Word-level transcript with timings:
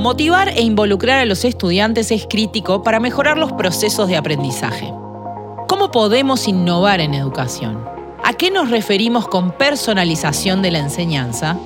Motivar 0.00 0.48
e 0.48 0.62
involucrar 0.62 1.18
a 1.18 1.26
los 1.26 1.44
estudiantes 1.44 2.10
es 2.10 2.26
crítico 2.26 2.82
para 2.82 3.00
mejorar 3.00 3.36
los 3.36 3.52
procesos 3.52 4.08
de 4.08 4.16
aprendizaje. 4.16 4.90
¿Cómo 5.68 5.90
podemos 5.90 6.48
innovar 6.48 7.02
en 7.02 7.12
educación? 7.12 7.84
¿A 8.24 8.32
qué 8.32 8.50
nos 8.50 8.70
referimos 8.70 9.28
con 9.28 9.52
personalización 9.52 10.62
de 10.62 10.70
la 10.70 10.78
enseñanza? 10.78 11.58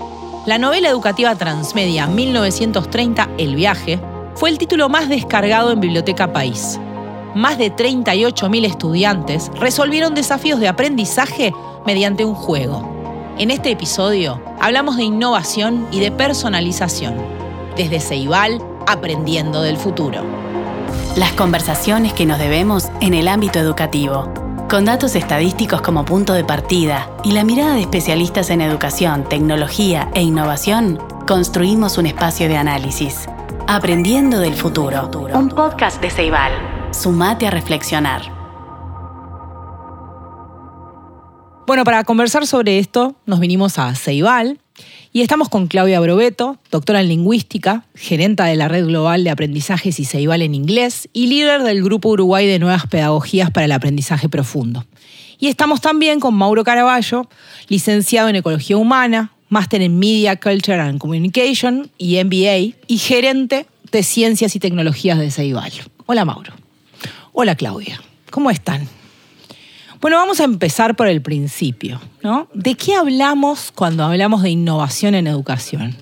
La 0.46 0.58
novela 0.58 0.88
educativa 0.88 1.36
transmedia 1.36 2.08
1930 2.08 3.30
El 3.38 3.54
viaje 3.54 4.00
fue 4.34 4.50
el 4.50 4.58
título 4.58 4.88
más 4.88 5.08
descargado 5.08 5.70
en 5.70 5.78
Biblioteca 5.78 6.32
País. 6.32 6.80
Más 7.36 7.56
de 7.56 7.72
38.000 7.72 8.64
estudiantes 8.64 9.48
resolvieron 9.60 10.16
desafíos 10.16 10.58
de 10.58 10.66
aprendizaje 10.66 11.52
mediante 11.86 12.24
un 12.24 12.34
juego. 12.34 13.36
En 13.38 13.52
este 13.52 13.70
episodio 13.70 14.42
hablamos 14.60 14.96
de 14.96 15.04
innovación 15.04 15.86
y 15.92 16.00
de 16.00 16.10
personalización. 16.10 17.43
Desde 17.76 17.98
Ceibal, 17.98 18.62
aprendiendo 18.86 19.60
del 19.62 19.76
futuro. 19.76 20.22
Las 21.16 21.32
conversaciones 21.32 22.12
que 22.12 22.24
nos 22.24 22.38
debemos 22.38 22.88
en 23.00 23.14
el 23.14 23.26
ámbito 23.26 23.58
educativo, 23.58 24.32
con 24.70 24.84
datos 24.84 25.16
estadísticos 25.16 25.80
como 25.82 26.04
punto 26.04 26.34
de 26.34 26.44
partida 26.44 27.10
y 27.24 27.32
la 27.32 27.42
mirada 27.42 27.74
de 27.74 27.80
especialistas 27.80 28.50
en 28.50 28.60
educación, 28.60 29.24
tecnología 29.28 30.08
e 30.14 30.22
innovación, 30.22 31.00
construimos 31.26 31.98
un 31.98 32.06
espacio 32.06 32.48
de 32.48 32.56
análisis. 32.56 33.26
Aprendiendo 33.66 34.38
del 34.38 34.54
futuro. 34.54 35.10
Un 35.34 35.48
podcast 35.48 36.00
de 36.00 36.10
Ceibal. 36.10 36.52
Sumate 36.92 37.48
a 37.48 37.50
reflexionar. 37.50 38.22
Bueno, 41.66 41.82
para 41.82 42.04
conversar 42.04 42.46
sobre 42.46 42.78
esto, 42.78 43.14
nos 43.26 43.40
vinimos 43.40 43.78
a 43.78 43.94
Ceibal 43.94 44.60
y 45.12 45.20
estamos 45.20 45.48
con 45.48 45.68
Claudia 45.68 46.00
Brobeto, 46.00 46.58
doctora 46.72 47.00
en 47.00 47.08
lingüística, 47.08 47.84
gerenta 47.94 48.46
de 48.46 48.56
la 48.56 48.66
Red 48.66 48.86
Global 48.86 49.22
de 49.22 49.30
Aprendizajes 49.30 50.00
y 50.00 50.04
Ceibal 50.04 50.42
en 50.42 50.56
inglés 50.56 51.08
y 51.12 51.28
líder 51.28 51.62
del 51.62 51.84
Grupo 51.84 52.08
Uruguay 52.08 52.48
de 52.48 52.58
Nuevas 52.58 52.88
Pedagogías 52.88 53.52
para 53.52 53.66
el 53.66 53.72
Aprendizaje 53.72 54.28
Profundo. 54.28 54.84
Y 55.38 55.46
estamos 55.46 55.80
también 55.80 56.18
con 56.18 56.34
Mauro 56.34 56.64
Caraballo, 56.64 57.28
licenciado 57.68 58.28
en 58.28 58.36
Ecología 58.36 58.76
Humana, 58.76 59.32
máster 59.48 59.82
en 59.82 60.00
Media, 60.00 60.34
Culture 60.34 60.80
and 60.80 60.98
Communication 60.98 61.90
y 61.96 62.22
MBA, 62.24 62.76
y 62.88 62.98
gerente 62.98 63.66
de 63.92 64.02
Ciencias 64.02 64.56
y 64.56 64.58
Tecnologías 64.58 65.20
de 65.20 65.30
Ceibal. 65.30 65.72
Hola 66.06 66.24
Mauro. 66.24 66.52
Hola 67.32 67.54
Claudia. 67.54 68.02
¿Cómo 68.30 68.50
están? 68.50 68.88
Bueno, 70.04 70.18
vamos 70.18 70.38
a 70.40 70.44
empezar 70.44 70.96
por 70.96 71.06
el 71.08 71.22
principio, 71.22 71.98
¿no? 72.22 72.46
¿De 72.52 72.74
qué 72.74 72.94
hablamos 72.94 73.72
cuando 73.74 74.04
hablamos 74.04 74.42
de 74.42 74.50
innovación 74.50 75.14
en 75.14 75.26
educación? 75.26 75.96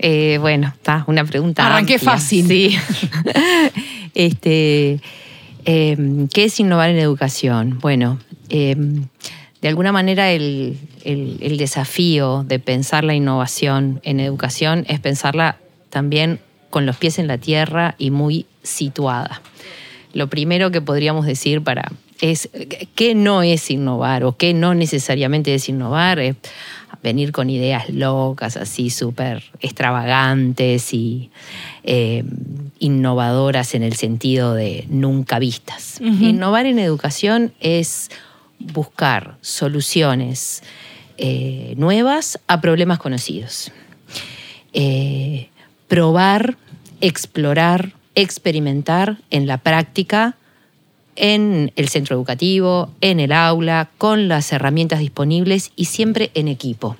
Eh, 0.00 0.38
bueno, 0.40 0.72
está 0.74 1.04
una 1.06 1.24
pregunta. 1.24 1.64
Arranqué 1.64 2.00
fácil. 2.00 2.48
Sí. 2.48 2.76
este, 4.16 4.98
em, 5.64 6.26
¿Qué 6.26 6.46
es 6.46 6.58
innovar 6.58 6.90
en 6.90 6.98
educación? 6.98 7.78
Bueno, 7.78 8.18
em, 8.48 9.06
de 9.62 9.68
alguna 9.68 9.92
manera 9.92 10.32
el, 10.32 10.76
el, 11.04 11.58
desafío 11.58 12.42
de 12.42 12.58
pensar 12.58 13.04
la 13.04 13.14
innovación 13.14 14.00
en 14.02 14.18
educación 14.18 14.84
es 14.88 14.98
pensarla 14.98 15.58
también 15.90 16.40
con 16.70 16.86
los 16.86 16.96
pies 16.96 17.20
en 17.20 17.28
la 17.28 17.38
tierra 17.38 17.94
y 17.98 18.10
muy 18.10 18.46
situada. 18.64 19.42
Lo 20.12 20.26
primero 20.26 20.72
que 20.72 20.80
podríamos 20.80 21.24
decir 21.24 21.62
para 21.62 21.92
es 22.20 22.48
qué 22.94 23.14
no 23.14 23.42
es 23.42 23.70
innovar 23.70 24.24
o 24.24 24.36
qué 24.36 24.54
no 24.54 24.74
necesariamente 24.74 25.54
es 25.54 25.68
innovar, 25.68 26.18
es 26.18 26.36
venir 27.02 27.32
con 27.32 27.50
ideas 27.50 27.88
locas, 27.90 28.56
así 28.56 28.90
súper 28.90 29.44
extravagantes 29.60 30.92
y 30.92 31.30
eh, 31.84 32.24
innovadoras 32.78 33.74
en 33.74 33.82
el 33.82 33.94
sentido 33.94 34.54
de 34.54 34.86
nunca 34.88 35.38
vistas. 35.38 36.00
Innovar 36.00 36.66
en 36.66 36.78
educación 36.78 37.52
es 37.60 38.10
buscar 38.58 39.36
soluciones 39.40 40.62
eh, 41.18 41.74
nuevas 41.76 42.40
a 42.46 42.60
problemas 42.60 42.98
conocidos. 42.98 43.70
Eh, 44.72 45.48
probar, 45.88 46.56
explorar, 47.00 47.92
experimentar 48.14 49.18
en 49.30 49.46
la 49.46 49.58
práctica 49.58 50.36
en 51.16 51.72
el 51.76 51.88
centro 51.88 52.16
educativo, 52.16 52.90
en 53.00 53.20
el 53.20 53.32
aula, 53.32 53.90
con 53.98 54.28
las 54.28 54.52
herramientas 54.52 55.00
disponibles 55.00 55.72
y 55.76 55.86
siempre 55.86 56.30
en 56.34 56.48
equipo. 56.48 56.96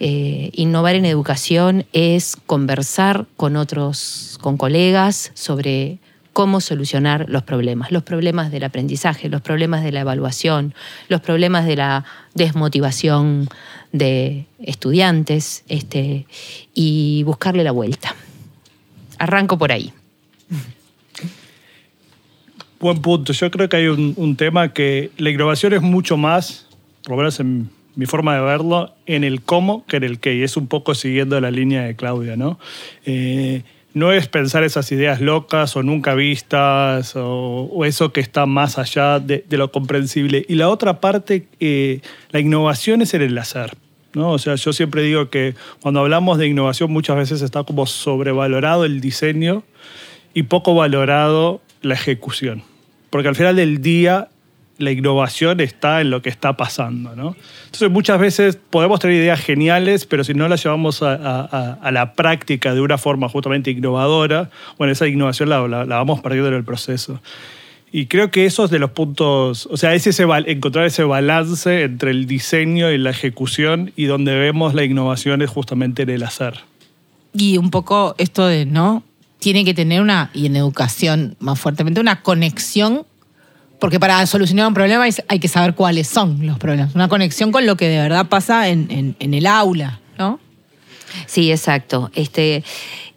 Eh, 0.00 0.50
innovar 0.52 0.94
en 0.94 1.04
educación 1.04 1.84
es 1.92 2.36
conversar 2.46 3.26
con 3.36 3.56
otros, 3.56 4.38
con 4.40 4.56
colegas 4.56 5.32
sobre 5.34 5.98
cómo 6.32 6.60
solucionar 6.60 7.26
los 7.28 7.42
problemas, 7.42 7.90
los 7.90 8.04
problemas 8.04 8.52
del 8.52 8.62
aprendizaje, 8.62 9.28
los 9.28 9.40
problemas 9.40 9.82
de 9.82 9.90
la 9.90 10.00
evaluación, 10.00 10.72
los 11.08 11.20
problemas 11.20 11.66
de 11.66 11.74
la 11.74 12.04
desmotivación 12.34 13.48
de 13.90 14.46
estudiantes 14.60 15.64
este, 15.68 16.26
y 16.74 17.24
buscarle 17.24 17.64
la 17.64 17.72
vuelta. 17.72 18.14
Arranco 19.18 19.58
por 19.58 19.72
ahí. 19.72 19.92
Buen 22.80 23.02
punto. 23.02 23.32
Yo 23.32 23.50
creo 23.50 23.68
que 23.68 23.76
hay 23.76 23.86
un, 23.88 24.36
tema 24.36 24.72
que 24.72 25.10
la 25.18 25.30
innovación 25.30 25.72
es 25.72 25.82
mucho 25.82 26.16
más, 26.16 26.68
por 27.02 27.12
lo 27.12 27.16
menos 27.18 27.40
en 27.40 27.70
mi 27.96 28.06
forma 28.06 28.36
de 28.36 28.40
verlo, 28.40 28.94
en 29.06 29.24
el 29.24 29.42
cómo 29.42 29.84
que 29.86 29.96
en 29.96 30.04
el 30.04 30.20
qué. 30.20 30.36
Y 30.36 30.44
es 30.44 30.56
un 30.56 30.68
poco 30.68 30.94
siguiendo 30.94 31.40
la 31.40 31.50
línea 31.50 31.82
de 31.82 31.96
Claudia, 31.96 32.36
¿no? 32.36 32.60
Eh, 33.04 33.62
no 33.94 34.12
es 34.12 34.28
pensar 34.28 34.62
esas 34.62 34.92
ideas 34.92 35.20
locas 35.20 35.74
o 35.74 35.82
nunca 35.82 36.14
vistas 36.14 37.14
o, 37.16 37.84
eso 37.84 38.12
que 38.12 38.20
está 38.20 38.46
más 38.46 38.78
allá 38.78 39.18
de, 39.18 39.44
lo 39.50 39.72
comprensible. 39.72 40.46
Y 40.48 40.54
la 40.54 40.68
otra 40.68 41.00
parte, 41.00 41.48
eh, 41.58 42.00
la 42.30 42.38
innovación 42.38 43.02
es 43.02 43.12
el 43.14 43.36
hacer. 43.36 43.72
¿no? 44.14 44.30
O 44.30 44.38
sea, 44.38 44.54
yo 44.54 44.72
siempre 44.72 45.02
digo 45.02 45.30
que 45.30 45.54
cuando 45.82 46.00
hablamos 46.00 46.38
de 46.38 46.46
innovación 46.46 46.92
muchas 46.92 47.16
veces 47.16 47.42
está 47.42 47.64
como 47.64 47.86
sobrevalorado 47.86 48.84
el 48.84 49.00
diseño 49.00 49.64
y 50.32 50.44
poco 50.44 50.74
valorado 50.74 51.60
la 51.82 51.94
ejecución. 51.94 52.62
Porque 53.10 53.28
al 53.28 53.36
final 53.36 53.56
del 53.56 53.80
día 53.80 54.28
la 54.78 54.92
innovación 54.92 55.60
está 55.60 56.00
en 56.00 56.10
lo 56.10 56.22
que 56.22 56.28
está 56.28 56.56
pasando. 56.56 57.12
Entonces 57.12 57.90
muchas 57.90 58.18
veces 58.20 58.56
podemos 58.70 59.00
tener 59.00 59.16
ideas 59.16 59.40
geniales, 59.40 60.06
pero 60.06 60.24
si 60.24 60.34
no 60.34 60.48
las 60.48 60.62
llevamos 60.62 61.02
a, 61.02 61.90
la 61.90 62.12
práctica 62.14 62.74
de 62.74 62.80
una 62.80 62.96
forma 62.96 63.28
justamente 63.28 63.70
innovadora, 63.70 64.50
bueno, 64.78 64.92
esa 64.92 65.06
innovación 65.06 65.48
la, 65.48 65.60
vamos 65.60 66.20
perdiendo 66.20 66.48
en 66.48 66.54
el 66.54 66.64
proceso. 66.64 67.20
Y 67.90 68.06
creo 68.06 68.30
que 68.30 68.44
eso 68.44 68.66
es 68.66 68.70
de 68.70 68.78
los 68.78 68.90
puntos, 68.90 69.66
o 69.66 69.76
sea, 69.78 69.94
es 69.94 70.06
ese, 70.06 70.24
encontrar 70.46 70.84
ese 70.84 71.04
balance 71.04 71.82
entre 71.82 72.10
el 72.10 72.26
diseño 72.26 72.90
y 72.90 72.98
la 72.98 73.10
ejecución 73.10 73.92
y 73.96 74.04
donde 74.04 74.36
vemos 74.36 74.74
la 74.74 74.84
innovación 74.84 75.40
es 75.40 75.48
justamente 75.50 76.02
en 76.02 76.10
el 76.10 76.22
hacer. 76.22 76.60
Y 77.32 77.56
un 77.56 77.70
poco 77.70 78.14
esto 78.18 78.46
de, 78.46 78.66
¿no? 78.66 79.02
Tiene 79.38 79.64
que 79.64 79.74
tener 79.74 80.00
una, 80.00 80.30
y 80.34 80.46
en 80.46 80.56
educación 80.56 81.36
más 81.38 81.58
fuertemente, 81.58 82.00
una 82.00 82.22
conexión, 82.22 83.06
porque 83.78 84.00
para 84.00 84.24
solucionar 84.26 84.66
un 84.66 84.74
problema 84.74 85.06
hay 85.28 85.38
que 85.38 85.48
saber 85.48 85.74
cuáles 85.74 86.08
son 86.08 86.44
los 86.46 86.58
problemas, 86.58 86.94
una 86.94 87.08
conexión 87.08 87.52
con 87.52 87.64
lo 87.66 87.76
que 87.76 87.88
de 87.88 87.98
verdad 87.98 88.26
pasa 88.26 88.68
en, 88.68 89.16
el 89.18 89.46
aula, 89.46 90.00
¿no? 90.18 90.40
Sí, 91.26 91.50
exacto. 91.50 92.10
Este, 92.14 92.64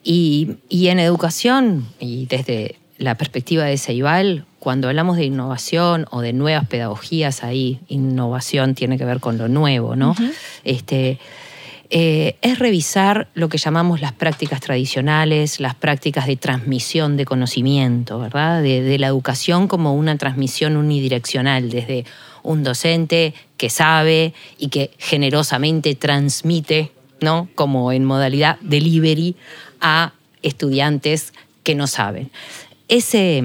y, 0.03 0.57
en 0.69 0.99
educación, 0.99 1.87
y 1.99 2.27
desde 2.27 2.77
la 2.97 3.15
perspectiva 3.15 3.63
de 3.63 3.77
Ceibal, 3.77 4.45
cuando 4.59 4.87
hablamos 4.87 5.17
de 5.17 5.25
innovación 5.25 6.05
o 6.11 6.21
de 6.21 6.33
nuevas 6.33 6.67
pedagogías, 6.67 7.43
ahí 7.43 7.79
innovación 7.87 8.75
tiene 8.75 8.99
que 8.99 9.05
ver 9.05 9.19
con 9.19 9.39
lo 9.39 9.47
nuevo, 9.47 9.95
¿no? 9.95 10.15
este, 10.63 11.17
eh, 11.94 12.38
es 12.41 12.57
revisar 12.57 13.28
lo 13.34 13.50
que 13.50 13.57
llamamos 13.57 14.00
las 14.00 14.13
prácticas 14.13 14.62
tradicionales, 14.62 15.59
las 15.59 15.75
prácticas 15.75 16.26
de 16.26 16.38
transmisión 16.38 17.17
de 17.17 17.26
conocimiento, 17.26 18.17
¿verdad? 18.17 18.64
De, 18.64 18.97
la 18.97 19.08
educación 19.08 19.67
como 19.67 19.93
una 19.93 20.17
transmisión 20.17 20.78
unidireccional, 20.78 21.70
desde 21.70 22.05
un 22.43 22.64
docente 22.64 23.34
que 23.58 23.70
sabe 23.70 24.34
y 24.58 24.70
que 24.70 24.91
generosamente 24.99 25.93
transmite, 25.96 26.93
¿no? 27.20 27.49
Como 27.55 27.91
en 27.91 28.05
modalidad 28.05 28.58
delivery 28.61 29.35
a 29.82 30.14
estudiantes 30.44 31.34
que 31.64 31.76
no 31.76 31.87
saben. 31.87 32.32
Ese 32.87 33.44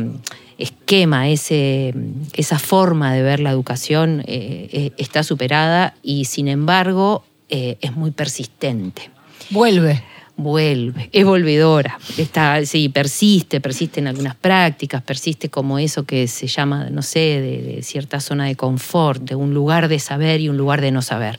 esquema, 0.57 1.29
ese, 1.29 1.95
esa 2.35 2.61
forma 2.61 3.13
de 3.13 3.23
ver 3.23 3.41
la 3.41 3.51
educación 3.51 4.23
eh, 4.29 4.69
eh, 4.71 4.93
está 4.99 5.25
superada 5.25 5.95
y 6.05 6.27
sin 6.27 6.47
embargo 6.47 7.25
eh, 7.49 7.79
es 7.81 7.95
muy 7.95 8.11
persistente. 8.11 9.11
Vuelve. 9.51 10.03
Vuelve, 10.39 11.09
es 11.13 11.25
volvedora. 11.25 11.99
Está, 12.19 12.63
sí, 12.67 12.91
persiste, 12.91 13.59
persiste 13.59 14.01
en 14.01 14.09
algunas 14.09 14.35
prácticas, 14.35 15.03
persiste 15.03 15.49
como 15.49 15.79
eso 15.79 16.05
que 16.05 16.29
se 16.29 16.47
llama, 16.47 16.91
no 16.91 17.01
sé, 17.01 17.41
de, 17.41 17.83
cierta 17.83 18.21
zona 18.21 18.45
de 18.45 18.55
confort, 18.55 19.23
de 19.23 19.35
un 19.35 19.55
lugar 19.55 19.89
de 19.89 19.99
saber 19.99 20.43
y 20.43 20.51
un 20.51 20.59
lugar 20.59 20.83
de 20.83 20.91
no 20.91 21.01
saber. 21.01 21.39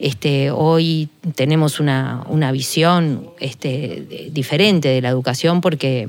este, 0.00 0.50
hoy 0.50 1.10
tenemos 1.36 1.78
una, 1.78 2.24
visión 2.50 3.30
este, 3.38 4.28
diferente 4.32 4.88
de 4.88 5.00
la 5.00 5.08
educación 5.08 5.60
porque 5.60 6.08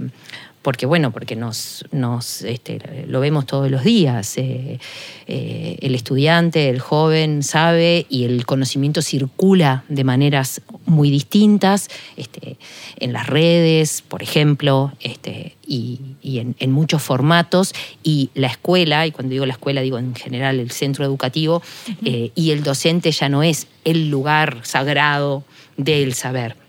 porque 0.64 0.86
bueno, 0.86 1.12
porque 1.12 1.36
nos, 1.36 1.86
nos 1.92 2.42
este, 2.42 3.06
lo 3.08 3.20
vemos 3.20 3.46
todos 3.46 3.70
los 3.70 3.84
días. 3.84 4.38
Eh, 4.38 4.80
eh, 5.28 5.78
el 5.82 5.94
estudiante, 5.94 6.70
el 6.70 6.80
joven 6.80 7.44
sabe 7.44 8.06
y 8.10 8.24
el 8.24 8.46
conocimiento 8.46 9.02
circula 9.02 9.84
de 9.90 10.06
maneras 10.06 10.62
muy 10.86 11.12
distintas, 11.12 11.90
este, 12.16 12.58
en 12.98 13.12
las 13.12 13.28
redes, 13.28 14.04
por 14.08 14.24
ejemplo, 14.24 14.94
este, 15.02 15.58
y, 15.68 16.00
en, 16.24 16.72
muchos 16.72 17.04
formatos. 17.04 17.74
Y 18.02 18.30
la 18.34 18.48
escuela, 18.48 19.06
y 19.06 19.12
cuando 19.12 19.34
digo 19.34 19.46
la 19.46 19.54
escuela 19.54 19.82
digo 19.82 19.98
en 19.98 20.16
general 20.16 20.62
el 20.62 20.72
centro 20.72 21.04
educativo, 21.04 21.62
eh, 22.06 22.32
y 22.36 22.52
el 22.52 22.64
docente 22.64 23.12
ya 23.12 23.28
no 23.28 23.44
es 23.44 23.68
el 23.84 24.10
lugar 24.10 24.62
sagrado 24.64 25.44
del 25.76 26.14
saber 26.14 26.63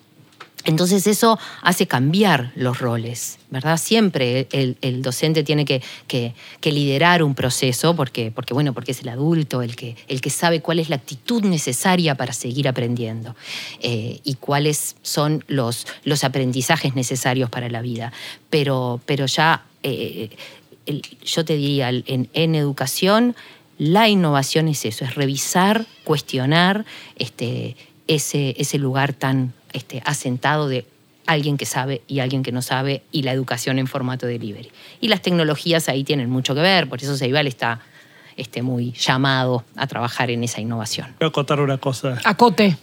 entonces 0.64 1.06
eso 1.06 1.38
hace 1.60 1.86
cambiar 1.86 2.52
los 2.56 2.78
roles, 2.78 3.38
¿verdad? 3.50 3.76
Siempre 3.76 4.48
el, 4.50 5.02
docente 5.02 5.44
tiene 5.44 5.64
que, 5.66 5.82
liderar 6.62 7.22
un 7.22 7.34
proceso 7.34 7.94
porque, 7.94 8.32
bueno, 8.50 8.72
porque 8.72 8.92
es 8.92 9.02
el 9.02 9.10
adulto 9.10 9.60
el 9.60 9.76
que, 9.76 9.96
el 10.08 10.20
que 10.20 10.30
sabe 10.30 10.60
cuál 10.60 10.78
es 10.78 10.88
la 10.88 10.96
actitud 10.96 11.44
necesaria 11.44 12.14
para 12.14 12.32
seguir 12.32 12.66
aprendiendo 12.66 13.36
eh, 13.80 14.20
y 14.24 14.34
cuáles 14.34 14.96
son 15.02 15.44
los, 15.48 15.86
aprendizajes 16.22 16.94
necesarios 16.94 17.50
para 17.50 17.68
la 17.68 17.82
vida. 17.82 18.12
Pero, 18.48 19.00
pero 19.04 19.26
ya, 19.26 19.64
eh, 19.82 20.30
yo 21.24 21.44
te 21.44 21.56
diría, 21.56 21.90
en, 21.90 22.30
en 22.32 22.54
educación, 22.54 23.36
la 23.76 24.08
innovación 24.08 24.68
es 24.68 24.84
eso, 24.84 25.04
es 25.04 25.14
revisar, 25.14 25.84
cuestionar 26.04 26.86
este, 27.16 27.76
ese, 28.06 28.54
ese 28.58 28.78
lugar 28.78 29.12
tan 29.12 29.52
este, 29.74 30.02
asentado 30.06 30.68
de 30.68 30.86
alguien 31.26 31.56
que 31.56 31.66
sabe 31.66 32.02
y 32.06 32.20
alguien 32.20 32.42
que 32.42 32.52
no 32.52 32.62
sabe 32.62 33.02
y 33.12 33.22
la 33.22 33.32
educación 33.32 33.78
en 33.78 33.86
formato 33.86 34.26
delivery. 34.26 34.70
Y 35.00 35.08
las 35.08 35.20
tecnologías 35.20 35.88
ahí 35.88 36.04
tienen 36.04 36.30
mucho 36.30 36.54
que 36.54 36.60
ver, 36.62 36.88
por 36.88 37.02
eso 37.02 37.16
Ceibal 37.16 37.46
está 37.46 37.80
este, 38.36 38.62
muy 38.62 38.92
llamado 38.92 39.64
a 39.76 39.86
trabajar 39.86 40.30
en 40.30 40.44
esa 40.44 40.60
innovación. 40.60 41.08
Voy 41.20 41.28
a 41.28 41.32
contar 41.32 41.60
una 41.60 41.78
cosa. 41.78 42.18
Acote. 42.24 42.76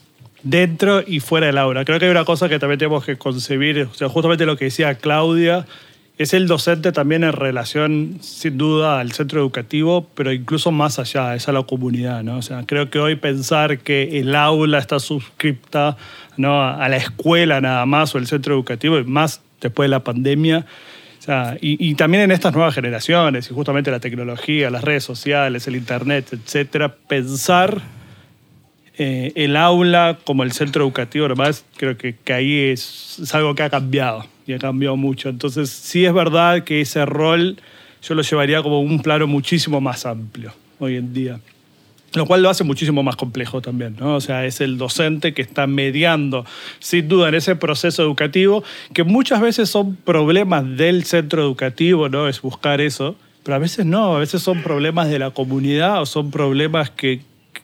Dentro 0.43 1.03
y 1.05 1.19
fuera 1.19 1.47
del 1.47 1.57
aula. 1.57 1.85
Creo 1.85 1.99
que 1.99 2.05
hay 2.05 2.11
una 2.11 2.25
cosa 2.25 2.49
que 2.49 2.57
también 2.57 2.79
tenemos 2.79 3.05
que 3.05 3.15
concebir, 3.17 3.87
o 3.91 3.93
sea, 3.93 4.09
justamente 4.09 4.45
lo 4.45 4.57
que 4.57 4.65
decía 4.65 4.95
Claudia, 4.95 5.65
es 6.21 6.33
el 6.33 6.47
docente 6.47 6.91
también 6.91 7.23
en 7.23 7.33
relación, 7.33 8.17
sin 8.21 8.57
duda, 8.57 8.99
al 8.99 9.11
centro 9.11 9.39
educativo, 9.39 10.07
pero 10.13 10.31
incluso 10.31 10.71
más 10.71 10.99
allá, 10.99 11.35
es 11.35 11.47
a 11.47 11.51
la 11.51 11.63
comunidad. 11.63 12.23
¿no? 12.23 12.37
O 12.37 12.41
sea, 12.41 12.63
creo 12.65 12.89
que 12.89 12.99
hoy 12.99 13.15
pensar 13.15 13.79
que 13.79 14.19
el 14.19 14.35
aula 14.35 14.77
está 14.77 14.99
suscripta 14.99 15.97
¿no? 16.37 16.63
a 16.63 16.87
la 16.89 16.97
escuela 16.97 17.59
nada 17.59 17.85
más 17.85 18.13
o 18.13 18.17
el 18.19 18.27
centro 18.27 18.53
educativo, 18.53 18.99
y 18.99 19.03
más 19.03 19.41
después 19.59 19.85
de 19.85 19.91
la 19.91 20.03
pandemia, 20.03 20.65
o 21.19 21.23
sea, 21.23 21.55
y, 21.61 21.93
también 21.93 22.23
en 22.23 22.31
estas 22.31 22.51
nuevas 22.53 22.73
generaciones, 22.73 23.49
y 23.51 23.53
justamente 23.53 23.91
la 23.91 23.99
tecnología, 23.99 24.71
las 24.71 24.83
redes 24.83 25.03
sociales, 25.03 25.67
el 25.67 25.75
Internet, 25.75 26.33
etcétera, 26.33 26.95
pensar 26.95 27.79
eh, 28.97 29.31
el 29.35 29.55
aula 29.55 30.17
como 30.23 30.41
el 30.41 30.51
centro 30.51 30.83
educativo, 30.83 31.27
además, 31.27 31.63
creo 31.77 31.95
que, 31.95 32.15
que 32.15 32.33
ahí 32.33 32.59
es 32.71 33.29
algo 33.35 33.53
que 33.53 33.61
ha 33.61 33.69
cambiado 33.69 34.25
ha 34.53 34.59
cambiado 34.59 34.95
mucho. 34.95 35.29
Entonces, 35.29 35.69
sí 35.69 36.05
es 36.05 36.13
verdad 36.13 36.63
que 36.63 36.81
ese 36.81 37.05
rol 37.05 37.57
yo 38.01 38.15
lo 38.15 38.21
llevaría 38.21 38.61
como 38.63 38.81
un 38.81 39.01
plano 39.01 39.27
muchísimo 39.27 39.79
más 39.81 40.05
amplio 40.05 40.53
hoy 40.79 40.97
en 40.97 41.13
día. 41.13 41.39
Lo 42.13 42.25
cual 42.25 42.41
lo 42.41 42.49
hace 42.49 42.65
muchísimo 42.65 43.03
más 43.03 43.15
complejo 43.15 43.61
también, 43.61 43.95
¿no? 43.97 44.15
O 44.15 44.21
sea, 44.21 44.45
es 44.45 44.59
el 44.59 44.77
docente 44.77 45.33
que 45.33 45.41
está 45.41 45.65
mediando, 45.65 46.45
sin 46.79 47.07
duda, 47.07 47.29
en 47.29 47.35
ese 47.35 47.55
proceso 47.55 48.03
educativo, 48.03 48.65
que 48.93 49.05
muchas 49.05 49.39
veces 49.39 49.69
son 49.69 49.95
problemas 49.95 50.65
del 50.75 51.05
centro 51.05 51.41
educativo, 51.41 52.09
¿no? 52.09 52.27
Es 52.27 52.41
buscar 52.41 52.81
eso, 52.81 53.15
pero 53.43 53.55
a 53.55 53.59
veces 53.59 53.85
no, 53.85 54.17
a 54.17 54.19
veces 54.19 54.41
son 54.41 54.61
problemas 54.61 55.09
de 55.09 55.19
la 55.19 55.31
comunidad 55.31 56.01
o 56.01 56.05
son 56.05 56.31
problemas 56.31 56.89
que, 56.89 57.21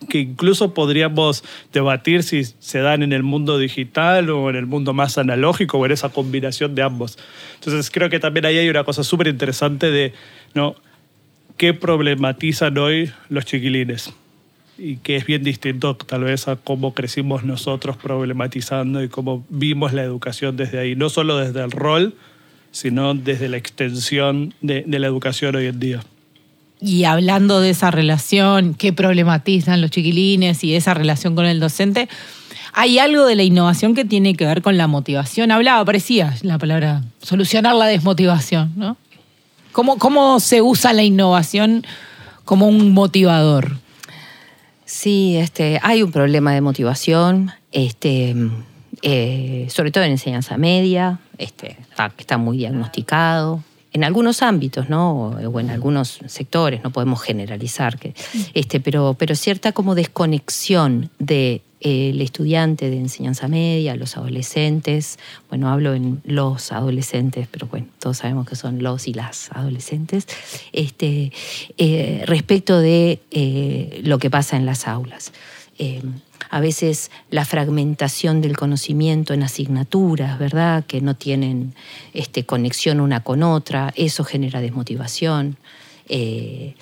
que 0.10 0.20
incluso 0.20 0.74
podríamos 0.74 1.44
debatir 1.74 2.24
si 2.24 2.44
se 2.44 2.80
dan 2.80 3.04
en 3.04 3.14
el 3.14 3.24
mundo 3.24 3.58
digital 3.58 4.30
o 4.30 4.50
en 4.50 4.56
el 4.56 4.66
mundo 4.66 4.94
más 4.94 5.18
analógico 5.18 5.78
o 5.78 5.86
en 5.86 5.92
esa 5.92 6.10
combinación 6.10 6.76
de 6.76 6.84
ambos. 6.84 7.18
Entonces 7.56 7.90
creo 7.90 8.10
que 8.10 8.20
también 8.20 8.46
ahí 8.46 8.58
hay 8.58 8.70
una 8.70 8.84
cosa 8.84 9.04
súper 9.04 9.28
interesante 9.28 9.92
de 9.92 10.14
¿no? 10.54 10.76
qué 11.58 11.74
problematizan 11.74 12.78
hoy 12.78 13.12
los 13.30 13.46
chiquilines 13.46 14.14
y 14.78 14.98
que 14.98 15.16
es 15.16 15.26
bien 15.26 15.44
distinto 15.44 15.96
tal 15.96 16.24
vez 16.24 16.48
a 16.48 16.56
cómo 16.56 16.94
crecimos 16.94 17.44
nosotros 17.44 17.98
problematizando 17.98 19.02
y 19.02 19.10
cómo 19.10 19.44
vimos 19.50 19.92
la 19.94 20.04
educación 20.04 20.56
desde 20.56 20.80
ahí, 20.80 20.96
no 20.96 21.10
solo 21.10 21.38
desde 21.38 21.64
el 21.64 21.72
rol, 21.72 22.14
sino 22.72 23.16
desde 23.16 23.50
la 23.50 23.58
extensión 23.58 24.54
de, 24.62 24.84
de 24.86 25.00
la 25.00 25.08
educación 25.08 25.56
hoy 25.56 25.66
en 25.66 25.80
día 25.80 26.02
y 26.80 27.06
hablando 27.06 27.60
de 27.60 27.72
esa 27.72 27.92
relación, 27.92 28.74
qué 28.74 28.94
problematizan 28.94 29.82
los 29.82 29.92
chiquilines 29.92 30.64
y 30.64 30.76
esa 30.76 30.94
relación 30.94 31.36
con 31.36 31.46
el 31.46 31.60
docente, 31.60 32.08
hay 32.74 33.00
algo 33.00 33.26
de 33.26 33.36
la 33.36 33.44
innovación 33.44 33.96
que 33.96 34.06
tiene 34.06 34.36
que 34.36 34.46
ver 34.46 34.62
con 34.62 34.78
la 34.78 34.88
motivación. 34.88 35.52
Hablaba, 35.52 35.84
parecía 35.84 36.36
la 36.44 36.60
palabra, 36.60 37.04
solucionar 37.22 37.74
la 37.76 37.88
desmotivación, 37.88 38.74
¿no? 38.76 38.98
¿Cómo, 39.72 39.98
cómo 39.98 40.40
se 40.40 40.62
usa 40.62 40.94
la 40.94 41.04
innovación 41.04 41.86
como 42.46 42.68
un 42.68 42.94
motivador? 42.94 43.78
Sí, 44.86 45.38
este, 45.38 45.80
hay 45.84 46.02
un 46.02 46.12
problema 46.12 46.54
de 46.54 46.62
motivación, 46.62 47.52
este, 47.72 48.36
eh, 49.02 49.68
sobre 49.70 49.92
todo 49.92 50.04
en 50.04 50.12
enseñanza 50.12 50.58
media, 50.58 51.20
este, 51.38 51.78
está 52.18 52.38
muy 52.38 52.58
diagnosticado, 52.58 53.64
en 53.98 54.04
algunos 54.04 54.44
ámbitos, 54.44 54.90
¿no? 54.90 55.32
O 55.32 55.60
en 55.60 55.72
algunos 55.72 56.20
sectores, 56.28 56.84
no 56.84 56.92
podemos 56.92 57.20
generalizar, 57.20 57.98
que, 57.98 58.14
este, 58.54 58.80
pero, 58.80 59.16
pero 59.18 59.34
cierta 59.34 59.72
como 59.72 59.96
desconexión 59.96 61.10
del 61.18 61.28
de, 61.28 61.62
el 61.80 62.22
estudiante 62.22 62.92
de 62.92 62.98
enseñanza 62.98 63.48
media, 63.48 63.96
los 63.96 64.16
adolescentes, 64.16 65.18
bueno, 65.50 65.70
hablo 65.70 65.96
en 65.96 66.22
los 66.26 66.72
adolescentes, 66.72 67.48
pero 67.50 67.66
bueno, 67.66 67.88
todos 68.00 68.18
sabemos 68.18 68.48
que 68.48 68.56
son 68.56 68.84
los 68.84 69.08
y 69.08 69.14
las 69.14 69.52
adolescentes, 69.52 70.28
este, 70.74 71.32
eh, 71.80 72.24
respecto 72.28 72.80
de 72.80 73.20
eh, 73.32 74.02
lo 74.04 74.20
que 74.20 74.30
pasa 74.30 74.58
en 74.58 74.68
las 74.68 74.88
aulas. 74.88 75.34
Eh, 75.78 76.02
a 76.50 76.60
veces 76.60 77.12
la 77.30 77.46
fragmentación 77.46 78.42
del 78.42 78.56
conocimiento 78.56 79.34
en 79.34 79.44
asignaturas, 79.44 80.40
¿verdad? 80.40 80.86
Que 80.86 81.02
no 81.02 81.16
tienen 81.16 81.74
este, 82.14 82.46
conexión 82.46 83.00
una 83.00 83.22
con 83.22 83.44
otra, 83.44 83.94
eso 83.96 84.24
genera 84.24 84.62
desmotivación. 84.62 85.58
Eh, 86.08 86.76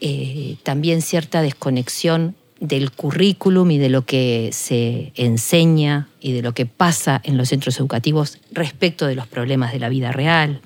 eh, 0.00 0.56
también 0.62 1.02
cierta 1.02 1.42
desconexión 1.42 2.34
del 2.60 2.90
currículum 2.90 3.70
y 3.70 3.78
de 3.78 3.88
lo 3.88 4.04
que 4.04 4.50
se 4.52 5.12
enseña 5.14 6.08
y 6.20 6.32
de 6.32 6.42
lo 6.42 6.54
que 6.54 6.66
pasa 6.66 7.20
en 7.22 7.36
los 7.36 7.48
centros 7.48 7.78
educativos 7.78 8.38
respecto 8.50 9.06
de 9.06 9.14
los 9.14 9.28
problemas 9.28 9.72
de 9.72 9.78
la 9.78 9.88
vida 9.88 10.10
real. 10.10 10.60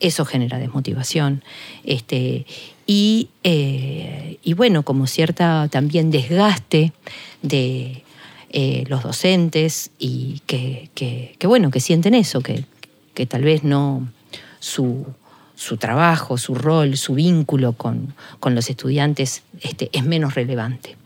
Eso 0.00 0.24
genera 0.24 0.58
desmotivación. 0.58 1.42
Este, 1.84 2.46
y, 2.86 3.28
eh, 3.44 4.38
y 4.42 4.54
bueno, 4.54 4.82
como 4.82 5.06
cierta 5.06 5.68
también 5.70 6.10
desgaste 6.10 6.92
de 7.42 8.02
eh, 8.50 8.84
los 8.88 9.02
docentes 9.02 9.90
y 9.98 10.40
que, 10.46 11.36
bueno, 11.44 11.70
que 11.70 11.80
sienten 11.80 12.14
eso, 12.14 12.40
que, 12.40 12.64
que 13.12 13.26
tal 13.26 13.42
vez 13.42 13.62
no 13.62 14.08
su, 14.58 15.06
su, 15.54 15.76
trabajo, 15.76 16.38
su 16.38 16.54
rol, 16.54 16.96
su 16.96 17.14
vínculo 17.14 17.74
con, 17.74 18.14
con 18.40 18.54
los 18.54 18.70
estudiantes 18.70 19.42
este, 19.60 19.90
es 19.92 20.04
menos 20.04 20.34
relevante. 20.34 20.96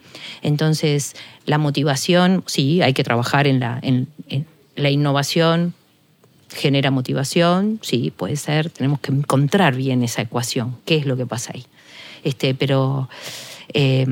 Entonces, 0.42 1.16
la 1.46 1.58
motivación, 1.58 2.44
sí, 2.46 2.80
hay 2.82 2.92
que 2.92 3.02
trabajar 3.02 3.48
en 3.48 3.58
la, 3.58 3.80
en 3.82 4.06
la 4.76 4.90
innovación, 4.90 5.74
genera 6.54 6.90
motivación, 6.90 7.78
sí, 7.82 8.12
puede 8.16 8.36
ser, 8.36 8.70
tenemos 8.70 9.00
que 9.00 9.12
encontrar 9.12 9.74
bien 9.74 10.02
esa 10.02 10.22
ecuación, 10.22 10.76
qué 10.84 10.96
es 10.96 11.06
lo 11.06 11.16
que 11.16 11.26
pasa 11.26 11.52
ahí. 11.54 11.64
Este, 12.24 12.54
pero 12.54 13.08
eh, 13.74 14.06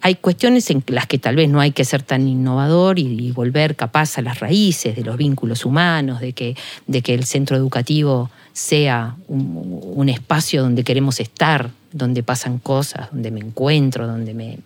hay 0.00 0.14
cuestiones 0.16 0.70
en 0.70 0.82
las 0.86 1.06
que 1.06 1.18
tal 1.18 1.36
vez 1.36 1.48
no 1.48 1.60
hay 1.60 1.72
que 1.72 1.84
ser 1.84 2.02
tan 2.02 2.26
innovador 2.26 2.98
y, 2.98 3.30
volver 3.32 3.76
capaz 3.76 4.18
a 4.18 4.22
las 4.22 4.40
raíces 4.40 4.96
de 4.96 5.04
los 5.04 5.16
vínculos 5.16 5.64
humanos, 5.64 6.20
de 6.20 6.32
que, 6.32 6.56
de 6.86 7.02
que 7.02 7.14
el 7.14 7.24
centro 7.24 7.56
educativo 7.56 8.30
sea 8.52 9.16
un, 9.28 10.08
espacio 10.08 10.62
donde 10.62 10.84
queremos 10.84 11.20
estar, 11.20 11.70
donde 11.92 12.22
pasan 12.22 12.58
cosas, 12.58 13.10
donde 13.10 13.30
me 13.30 13.40
encuentro, 13.40 14.06
donde 14.06 14.32
me 14.32 14.58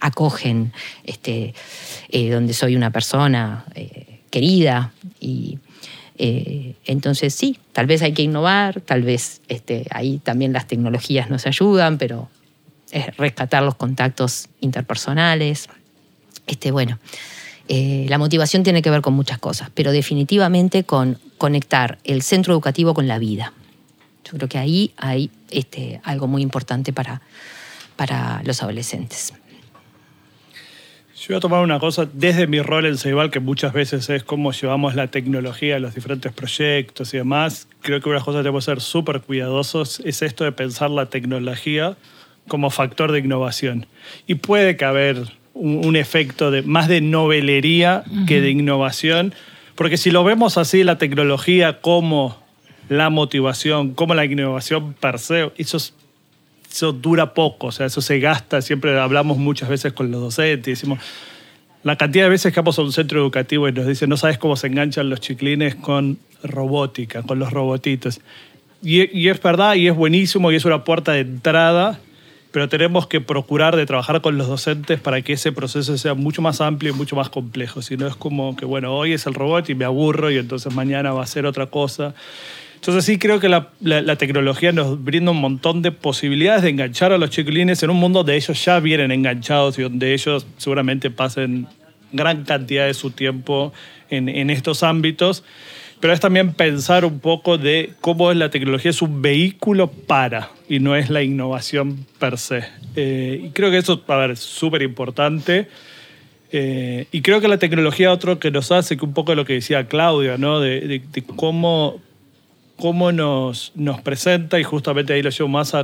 acogen, 0.00 0.72
este, 1.04 1.54
eh, 2.10 2.30
donde 2.30 2.52
soy 2.52 2.76
una 2.76 2.90
persona 2.90 3.64
eh, 3.74 4.20
querida 4.30 4.92
y 5.20 5.58
eh, 6.18 6.74
entonces 6.84 7.32
sí, 7.32 7.58
tal 7.72 7.86
vez 7.86 8.02
hay 8.02 8.12
que 8.12 8.22
innovar, 8.22 8.80
tal 8.80 9.02
vez 9.02 9.40
este, 9.48 9.86
ahí 9.90 10.18
también 10.18 10.52
las 10.52 10.66
tecnologías 10.66 11.30
nos 11.30 11.46
ayudan, 11.46 11.96
pero 11.96 12.28
es 12.90 13.16
rescatar 13.16 13.62
los 13.62 13.76
contactos 13.76 14.48
interpersonales. 14.60 15.68
Este, 16.46 16.72
bueno, 16.72 16.98
eh, 17.68 18.06
la 18.08 18.18
motivación 18.18 18.64
tiene 18.64 18.82
que 18.82 18.90
ver 18.90 19.00
con 19.00 19.14
muchas 19.14 19.38
cosas, 19.38 19.70
pero 19.74 19.92
definitivamente 19.92 20.84
con 20.84 21.18
conectar 21.38 21.98
el 22.02 22.22
centro 22.22 22.52
educativo 22.52 22.94
con 22.94 23.06
la 23.06 23.18
vida. 23.18 23.52
Yo 24.24 24.32
creo 24.32 24.48
que 24.48 24.58
ahí 24.58 24.92
hay 24.96 25.30
este, 25.50 26.00
algo 26.02 26.26
muy 26.26 26.42
importante 26.42 26.92
para, 26.92 27.22
para 27.96 28.42
los 28.44 28.62
adolescentes. 28.62 29.34
Yo 31.28 31.34
voy 31.34 31.40
a 31.40 31.40
tomar 31.40 31.62
una 31.62 31.78
cosa 31.78 32.08
desde 32.10 32.46
mi 32.46 32.62
rol 32.62 32.86
en 32.86 32.96
Ceibal, 32.96 33.30
que 33.30 33.38
muchas 33.38 33.74
veces 33.74 34.08
es 34.08 34.24
cómo 34.24 34.50
llevamos 34.52 34.94
la 34.94 35.08
tecnología 35.08 35.76
a 35.76 35.78
los 35.78 35.94
diferentes 35.94 36.32
proyectos 36.32 37.12
y 37.12 37.18
demás. 37.18 37.68
Creo 37.82 38.00
que 38.00 38.08
una 38.08 38.20
cosa 38.20 38.38
que 38.38 38.44
tenemos 38.44 38.64
que 38.64 38.70
ser 38.70 38.80
súper 38.80 39.20
cuidadosos 39.20 40.00
es 40.06 40.22
esto 40.22 40.44
de 40.44 40.52
pensar 40.52 40.88
la 40.88 41.10
tecnología 41.10 41.98
como 42.46 42.70
factor 42.70 43.12
de 43.12 43.18
innovación. 43.18 43.84
Y 44.26 44.36
puede 44.36 44.78
que 44.78 44.86
haber 44.86 45.18
un, 45.52 45.96
efecto 45.96 46.50
de, 46.50 46.62
más 46.62 46.88
de 46.88 47.02
novelería 47.02 48.04
que 48.26 48.40
de 48.40 48.48
innovación, 48.48 49.34
porque 49.74 49.98
si 49.98 50.10
lo 50.10 50.24
vemos 50.24 50.56
así, 50.56 50.82
la 50.82 50.96
tecnología 50.96 51.82
como 51.82 52.42
la 52.88 53.10
motivación, 53.10 53.92
como 53.92 54.14
la 54.14 54.24
innovación 54.24 54.94
per 54.94 55.18
se, 55.18 55.52
eso, 55.58 55.76
eso 56.70 56.92
dura 56.92 57.34
poco, 57.34 57.68
o 57.68 57.72
sea, 57.72 57.86
eso 57.86 58.00
se 58.00 58.18
gasta, 58.20 58.62
siempre 58.62 58.98
hablamos 58.98 59.38
muchas 59.38 59.68
veces 59.68 59.92
con 59.92 60.10
los 60.10 60.20
docentes, 60.20 60.68
y 60.68 60.70
decimos, 60.72 60.98
la 61.82 61.96
cantidad 61.96 62.24
de 62.24 62.30
veces 62.30 62.52
que 62.52 62.60
vamos 62.60 62.78
a 62.78 62.82
un 62.82 62.92
centro 62.92 63.20
educativo 63.20 63.68
y 63.68 63.72
nos 63.72 63.86
dicen, 63.86 64.08
no 64.08 64.16
sabes 64.16 64.38
cómo 64.38 64.56
se 64.56 64.66
enganchan 64.66 65.08
los 65.08 65.20
chiclines 65.20 65.74
con 65.74 66.18
robótica, 66.42 67.22
con 67.22 67.38
los 67.38 67.52
robotitos. 67.52 68.20
Y, 68.82 69.18
y, 69.18 69.28
es 69.28 69.42
verdad, 69.42 69.74
y 69.74 69.88
es 69.88 69.96
buenísimo, 69.96 70.52
y 70.52 70.56
es 70.56 70.64
una 70.64 70.84
puerta 70.84 71.12
de 71.12 71.20
entrada 71.20 72.00
pero 72.50 72.68
tenemos 72.68 73.06
que 73.06 73.20
procurar 73.20 73.76
de 73.76 73.84
trabajar 73.84 74.20
con 74.20 74.38
los 74.38 74.48
docentes 74.48 75.00
para 75.00 75.20
que 75.20 75.34
ese 75.34 75.52
proceso 75.52 75.98
sea 75.98 76.14
mucho 76.14 76.40
más 76.40 76.60
amplio 76.60 76.92
y 76.92 76.96
mucho 76.96 77.14
más 77.14 77.28
complejo. 77.28 77.82
Si 77.82 77.96
no 77.96 78.06
es 78.06 78.16
como 78.16 78.56
que, 78.56 78.64
bueno, 78.64 78.96
hoy 78.96 79.12
es 79.12 79.26
el 79.26 79.34
robot 79.34 79.68
y 79.68 79.74
me 79.74 79.84
aburro 79.84 80.30
y 80.30 80.38
entonces 80.38 80.74
mañana 80.74 81.12
va 81.12 81.22
a 81.22 81.26
ser 81.26 81.44
otra 81.44 81.66
cosa. 81.66 82.14
Entonces 82.78 83.04
sí 83.04 83.18
creo 83.18 83.40
que 83.40 83.48
la, 83.48 83.70
la, 83.80 84.16
tecnología 84.16 84.72
nos 84.72 85.02
brinda 85.02 85.30
un 85.32 85.40
montón 85.40 85.82
de 85.82 85.92
posibilidades 85.92 86.62
de 86.62 86.70
enganchar 86.70 87.12
a 87.12 87.18
los 87.18 87.30
chiquilines 87.30 87.82
en 87.82 87.90
un 87.90 87.96
mundo 87.96 88.20
donde 88.20 88.36
ellos 88.36 88.64
ya 88.64 88.80
vienen 88.80 89.10
enganchados 89.10 89.78
y 89.78 89.82
donde 89.82 90.14
ellos 90.14 90.46
seguramente 90.56 91.10
pasen 91.10 91.66
gran 92.12 92.44
cantidad 92.44 92.86
de 92.86 92.94
su 92.94 93.10
tiempo 93.10 93.72
en, 94.10 94.28
en 94.28 94.48
estos 94.50 94.82
ámbitos 94.82 95.44
pero 96.00 96.12
es 96.12 96.20
también 96.20 96.52
pensar 96.52 97.04
un 97.04 97.18
poco 97.18 97.58
de 97.58 97.92
cómo 98.00 98.32
la 98.32 98.50
tecnología 98.50 98.90
es 98.90 99.02
un 99.02 99.20
vehículo 99.20 99.90
para 99.90 100.50
y 100.68 100.78
no 100.78 100.94
es 100.94 101.10
la 101.10 101.22
innovación 101.22 102.06
per 102.18 102.38
se. 102.38 102.64
Eh, 102.94 103.40
y 103.44 103.50
creo 103.50 103.70
que 103.70 103.78
eso 103.78 104.02
a 104.06 104.16
ver, 104.16 104.32
es 104.32 104.40
súper 104.40 104.82
importante. 104.82 105.68
Eh, 106.52 107.06
y 107.10 107.20
creo 107.20 107.40
que 107.40 107.48
la 107.48 107.58
tecnología 107.58 108.12
otro 108.12 108.38
que 108.38 108.50
nos 108.50 108.70
hace, 108.70 108.96
que 108.96 109.04
un 109.04 109.12
poco 109.12 109.34
lo 109.34 109.44
que 109.44 109.54
decía 109.54 109.86
Claudia, 109.88 110.38
¿no? 110.38 110.60
de, 110.60 111.02
cómo, 111.36 112.00
cómo 112.78 113.12
nos, 113.12 113.72
nos 113.74 114.00
presenta, 114.00 114.58
y 114.58 114.64
justamente 114.64 115.12
ahí 115.12 115.22
lo 115.22 115.30
llevo 115.30 115.48
más. 115.48 115.74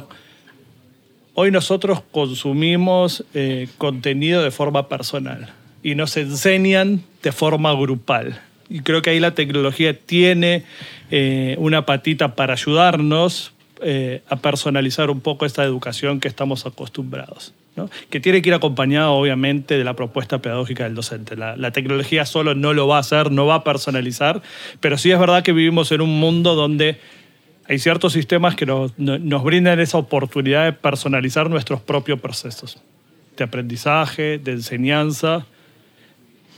Hoy 1.35 1.51
nosotros 1.51 2.01
consumimos 2.13 3.25
eh, 3.35 3.69
contenido 3.77 4.43
de 4.43 4.51
forma 4.51 4.89
personal 4.89 5.53
y 5.83 5.95
nos 5.97 6.17
enseñan 6.17 7.03
de 7.23 7.33
forma 7.33 7.73
grupal. 7.75 8.41
Y 8.69 8.81
creo 8.81 9.03
que 9.03 9.11
ahí 9.11 9.21
la 9.21 9.35
tecnología 9.35 9.99
tiene 9.99 10.65
eh, 11.11 11.57
una 11.59 11.85
patita 11.85 12.35
para 12.35 12.55
ayudarnos 12.55 13.53
eh, 13.83 14.23
a 14.29 14.37
personalizar 14.37 15.11
un 15.11 15.21
poco 15.21 15.45
esta 15.45 15.65
educación 15.65 16.21
que 16.21 16.29
estamos 16.29 16.65
acostumbrados. 16.65 17.53
Que 18.11 18.21
tiene 18.21 18.41
que 18.41 18.51
ir 18.51 18.55
acompañado 18.55 19.13
obviamente 19.13 19.77
de 19.77 19.85
la 19.85 19.95
propuesta 19.95 20.41
pedagógica 20.41 20.85
del 20.85 20.95
docente. 20.95 21.37
La, 21.37 21.71
tecnología 21.73 22.25
solo 22.25 22.55
no 22.55 22.73
lo 22.73 22.87
va 22.87 22.97
a 22.97 23.01
hacer, 23.01 23.31
no 23.33 23.47
va 23.47 23.57
a 23.57 23.65
personalizar, 23.65 24.43
pero 24.81 24.97
sí 24.97 25.11
es 25.11 25.19
verdad 25.19 25.43
que 25.43 25.53
vivimos 25.53 25.91
en 25.93 26.01
un 26.01 26.21
mundo 26.21 26.55
donde 26.55 27.01
hay 27.67 27.79
ciertos 27.79 28.13
sistemas 28.13 28.55
que 28.55 28.67
nos, 28.67 28.97
nos 28.99 29.43
brindan 29.43 29.81
esa 29.81 29.99
oportunidad 29.99 30.65
de 30.65 30.73
personalizar 30.73 31.51
nuestros 31.51 31.81
propios 31.81 32.21
procesos 32.21 32.81
de 33.37 33.45
aprendizaje, 33.45 34.39
de 34.39 34.53
enseñanza, 34.53 35.47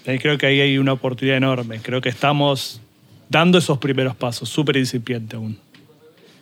creo 0.04 0.38
que 0.38 0.46
ahí 0.46 0.60
hay 0.60 0.78
una 0.78 0.92
oportunidad 0.92 1.36
enorme. 1.36 1.80
Creo 1.80 2.00
que 2.00 2.08
estamos 2.08 2.80
dando 3.28 3.58
esos 3.58 3.78
primeros 3.78 4.14
pasos, 4.14 4.48
súper 4.48 4.76
incipiente 4.76 5.36
aún. 5.36 5.58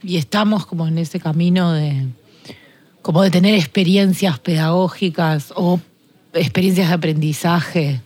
Y 0.02 0.19
estamos 0.19 0.66
como 0.66 0.87
en 0.87 0.99
ese 0.99 1.19
camino 1.19 1.73
de, 1.73 2.07
como 3.04 3.23
de 3.23 3.30
tener 3.30 3.54
experiencias 3.54 4.38
pedagógicas 4.38 5.52
o 5.54 5.78
experiencias 6.32 6.88
de 6.88 6.94
aprendizaje 6.94 8.00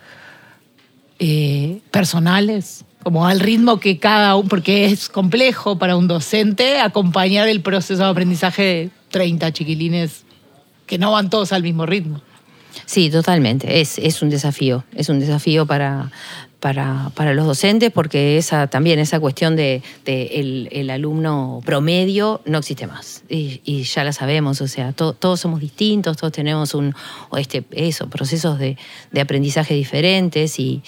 eh, 1.20 1.78
personales, 1.92 2.84
como 3.04 3.24
al 3.24 3.38
ritmo 3.38 3.78
que 3.78 4.00
cada 4.00 4.34
uno, 4.34 4.48
porque 4.48 4.86
es 4.86 5.08
complejo 5.08 5.78
para 5.78 5.94
un 5.94 6.08
docente 6.08 6.80
acompañar 6.80 7.46
el 7.48 7.60
proceso 7.60 8.02
de 8.02 8.10
aprendizaje 8.10 8.62
de 8.62 8.90
30 9.10 9.52
chiquilines 9.52 10.24
que 10.84 10.98
no 10.98 11.12
van 11.12 11.30
todos 11.30 11.52
al 11.52 11.62
mismo 11.62 11.86
ritmo. 11.86 12.20
Sí, 12.84 13.08
totalmente. 13.08 13.80
Es, 13.80 13.98
es 13.98 14.20
un 14.20 14.30
desafío. 14.30 14.84
Es 14.96 15.08
un 15.08 15.20
desafío 15.20 15.64
para, 15.64 16.10
para, 16.60 17.12
para, 17.14 17.34
los 17.34 17.46
docentes 17.46 17.92
porque 17.92 18.36
esa 18.36 18.66
también 18.66 18.98
esa 18.98 19.20
cuestión 19.20 19.54
de, 19.54 19.82
el, 20.04 20.90
alumno 20.90 21.60
promedio 21.64 22.40
no 22.46 22.58
existe 22.58 22.86
más. 22.86 23.22
Y, 23.28 23.82
ya 23.82 24.02
la 24.04 24.12
sabemos 24.12 24.60
o 24.60 24.66
sea 24.66 24.92
todos 24.92 25.40
somos 25.40 25.60
distintos 25.60 26.16
todos 26.16 26.32
tenemos 26.32 26.74
un 26.74 26.94
este 27.36 27.64
eso 27.70 28.08
procesos 28.08 28.58
de, 28.58 28.76
aprendizaje 29.20 29.74
diferentes 29.74 30.58
y, 30.58 30.82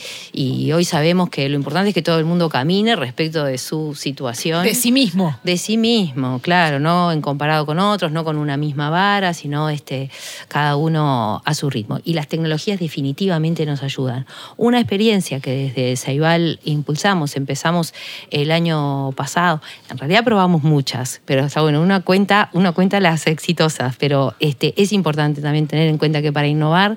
hoy 0.72 0.84
sabemos 0.84 1.30
que 1.30 1.48
lo 1.48 1.56
importante 1.56 1.90
es 1.90 1.94
que 1.94 2.02
todo 2.02 2.18
el 2.18 2.24
mundo 2.24 2.48
camine 2.48 2.96
respecto 2.96 3.44
de 3.44 3.58
su 3.58 3.94
situación. 3.94 4.64
De 4.64 4.74
sí 4.74 4.92
mismo. 4.92 5.36
De 5.44 5.56
sí 5.56 5.76
mismo 5.76 6.40
claro 6.40 6.80
no 6.80 7.12
en 7.12 7.20
comparado 7.20 7.66
con 7.66 7.78
otros 7.78 8.12
no 8.12 8.24
con 8.24 8.36
una 8.36 8.56
misma 8.56 8.90
vara 8.90 9.34
sino 9.34 9.68
este 9.68 10.10
cada 10.48 10.76
uno 10.76 11.42
a 11.44 11.54
su 11.54 11.70
ritmo. 11.70 12.00
Y 12.04 12.14
las 12.14 12.28
tecnologías 12.28 12.80
definitivamente 12.80 13.66
nos 13.66 13.82
ayudan. 13.82 14.26
Una 14.56 14.80
experiencia 14.80 15.40
que 15.40 15.59
desde 15.60 15.96
Saibal 15.96 16.60
impulsamos, 16.64 17.36
empezamos 17.36 17.94
el 18.30 18.50
año 18.50 19.12
pasado. 19.12 19.60
En 19.90 19.98
realidad 19.98 20.24
probamos 20.24 20.62
muchas, 20.62 21.20
pero 21.24 21.44
está 21.44 21.60
bueno, 21.62 21.80
una 21.82 22.00
cuenta, 22.00 22.50
una 22.52 22.72
cuenta 22.72 23.00
las 23.00 23.26
exitosas, 23.26 23.96
pero 23.96 24.34
este, 24.40 24.74
es 24.80 24.92
importante 24.92 25.40
también 25.40 25.66
tener 25.66 25.88
en 25.88 25.98
cuenta 25.98 26.22
que 26.22 26.32
para 26.32 26.46
innovar 26.46 26.96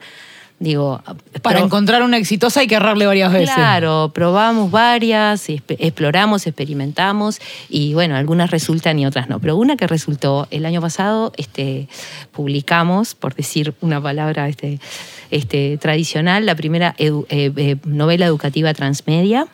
Digo, 0.60 1.02
para 1.42 1.60
encontrar 1.60 2.04
una 2.04 2.18
exitosa 2.18 2.62
hay 2.62 2.68
que 2.68 2.76
errarle 2.76 3.06
varias 3.06 3.34
veces. 3.34 3.54
Claro, 3.54 4.12
probamos 4.14 4.72
varias, 4.72 5.50
exploramos, 5.50 6.48
experimentamos 6.48 7.40
y 7.68 7.94
bueno, 7.94 8.16
algunas 8.16 8.50
resultan 8.50 8.98
y 8.98 9.06
otras 9.06 9.28
no. 9.28 9.40
Pero 9.40 9.58
una 9.58 9.76
que 9.76 9.88
resultó 9.88 10.48
el 10.52 10.66
año 10.66 10.80
pasado, 10.80 11.34
este, 11.36 11.90
publicamos, 12.32 13.14
por 13.14 13.36
decir 13.36 13.74
una 13.82 14.02
palabra 14.02 14.48
este, 14.48 14.80
este, 15.32 15.78
tradicional, 15.78 16.46
la 16.46 16.56
primera 16.56 16.96
eh, 16.98 17.12
eh, 17.30 17.76
novela 17.84 18.26
educativa 18.26 18.74
transmedia 18.74 19.48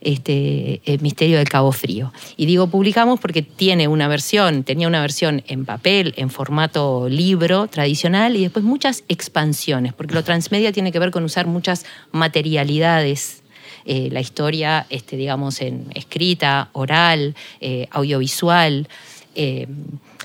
este, 0.00 0.80
el 0.84 1.00
Misterio 1.00 1.38
del 1.38 1.48
Cabo 1.48 1.72
Frío. 1.72 2.12
Y 2.36 2.46
digo 2.46 2.68
publicamos 2.68 3.20
porque 3.20 3.42
tiene 3.42 3.88
una 3.88 4.08
versión, 4.08 4.64
tenía 4.64 4.88
una 4.88 5.00
versión 5.00 5.42
en 5.46 5.64
papel, 5.64 6.14
en 6.16 6.30
formato 6.30 7.08
libro 7.08 7.66
tradicional 7.68 8.36
y 8.36 8.42
después 8.42 8.64
muchas 8.64 9.04
expansiones, 9.08 9.92
porque 9.92 10.14
lo 10.14 10.24
transmedia 10.24 10.72
tiene 10.72 10.92
que 10.92 10.98
ver 10.98 11.10
con 11.10 11.24
usar 11.24 11.46
muchas 11.46 11.84
materialidades 12.12 13.40
eh, 13.84 14.08
la 14.12 14.20
historia, 14.20 14.86
este, 14.90 15.16
digamos, 15.16 15.60
en 15.62 15.86
escrita, 15.94 16.68
oral, 16.72 17.34
eh, 17.60 17.88
audiovisual, 17.90 18.88
eh, 19.34 19.66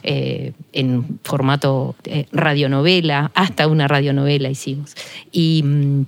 en 0.04 1.20
formato 1.24 1.96
radionovela, 2.32 3.32
hasta 3.34 3.68
una 3.68 3.88
radionovela 3.88 4.50
hicimos. 4.50 4.94
Y 5.32 5.64
mm, 5.64 6.06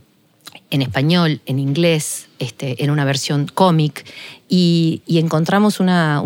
en 0.70 0.82
español, 0.82 1.42
en 1.46 1.58
inglés, 1.58 2.27
este, 2.40 2.84
en 2.84 2.92
una 2.92 3.06
versión 3.06 3.48
cómic, 3.48 4.06
y, 4.50 5.02
encontramos 5.08 5.80
una, 5.80 6.22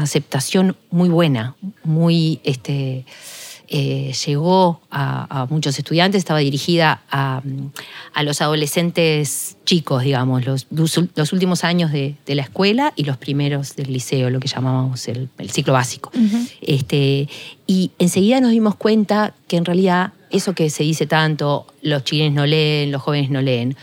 aceptación 0.00 0.76
muy 0.90 1.08
buena, 1.08 1.54
muy... 1.84 2.40
Este, 2.44 3.04
eh, 3.74 4.12
llegó 4.26 4.82
a, 4.90 5.46
muchos 5.48 5.78
estudiantes, 5.78 6.18
estaba 6.18 6.40
dirigida 6.40 7.00
a, 7.10 7.42
los 8.22 8.42
adolescentes 8.42 9.56
chicos, 9.64 10.02
digamos, 10.02 10.44
los, 10.44 10.66
los 10.70 11.32
últimos 11.32 11.64
años 11.64 11.90
de, 11.90 12.16
la 12.26 12.42
escuela 12.42 12.92
y 12.96 13.04
los 13.04 13.16
primeros 13.16 13.74
del 13.74 13.90
liceo, 13.90 14.28
lo 14.28 14.40
que 14.40 14.48
llamábamos 14.48 15.08
el, 15.08 15.30
ciclo 15.48 15.72
básico. 15.72 16.10
este, 16.60 17.30
y 17.66 17.92
enseguida 17.98 18.42
nos 18.42 18.50
dimos 18.50 18.74
cuenta 18.74 19.32
que 19.48 19.56
en 19.56 19.64
realidad 19.64 20.12
eso 20.28 20.54
que 20.54 20.68
se 20.68 20.82
dice 20.82 21.06
tanto, 21.06 21.66
los 21.80 22.04
chilenos 22.04 22.34
no 22.34 22.46
leen, 22.46 22.92
los 22.92 23.00
jóvenes 23.00 23.30
no 23.30 23.40
leen, 23.40 23.74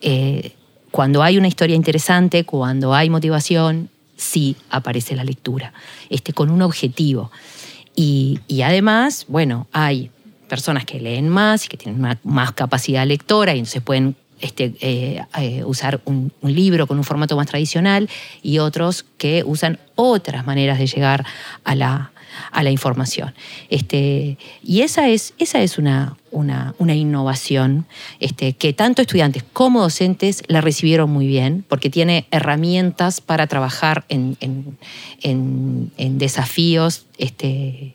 eh, 0.00 0.52
cuando 0.90 1.22
hay 1.22 1.38
una 1.38 1.48
historia 1.48 1.76
interesante, 1.76 2.44
cuando 2.44 2.94
hay 2.94 3.10
motivación, 3.10 3.90
sí 4.16 4.56
aparece 4.70 5.14
la 5.14 5.24
lectura, 5.24 5.72
este, 6.08 6.32
con 6.32 6.50
un 6.50 6.62
objetivo. 6.62 7.30
Y, 7.94 8.38
además, 8.62 9.24
bueno, 9.28 9.66
hay 9.72 10.10
personas 10.48 10.84
que 10.84 11.00
leen 11.00 11.28
más 11.28 11.66
y 11.66 11.68
que 11.68 11.76
tienen 11.76 12.18
más 12.22 12.52
capacidad 12.52 13.04
lectora 13.04 13.54
y 13.54 13.58
entonces 13.58 13.82
pueden 13.82 14.14
este, 14.40 14.76
eh, 14.80 15.24
eh, 15.36 15.64
usar 15.64 16.00
un, 16.04 16.32
libro 16.42 16.86
con 16.86 16.96
un 16.96 17.02
formato 17.02 17.36
más 17.36 17.48
tradicional 17.48 18.08
y 18.40 18.60
otros 18.60 19.04
que 19.16 19.42
usan 19.44 19.80
otras 19.96 20.46
maneras 20.46 20.78
de 20.78 20.86
llegar 20.86 21.26
a 21.64 21.74
la, 21.74 22.12
información. 22.70 23.34
Este, 23.70 24.38
y 24.62 24.82
esa 24.82 25.08
es, 25.08 25.34
esa 25.38 25.60
es 25.62 25.78
una, 25.78 26.16
una, 26.30 26.94
innovación 26.94 27.86
este, 28.20 28.52
que 28.52 28.72
tanto 28.72 29.02
estudiantes 29.02 29.44
como 29.52 29.80
docentes 29.80 30.42
la 30.48 30.60
recibieron 30.60 31.10
muy 31.10 31.26
bien, 31.26 31.64
porque 31.68 31.90
tiene 31.90 32.26
herramientas 32.30 33.20
para 33.20 33.46
trabajar 33.46 34.04
en, 34.08 34.36
en 35.20 36.18
desafíos 36.18 37.06
este, 37.16 37.94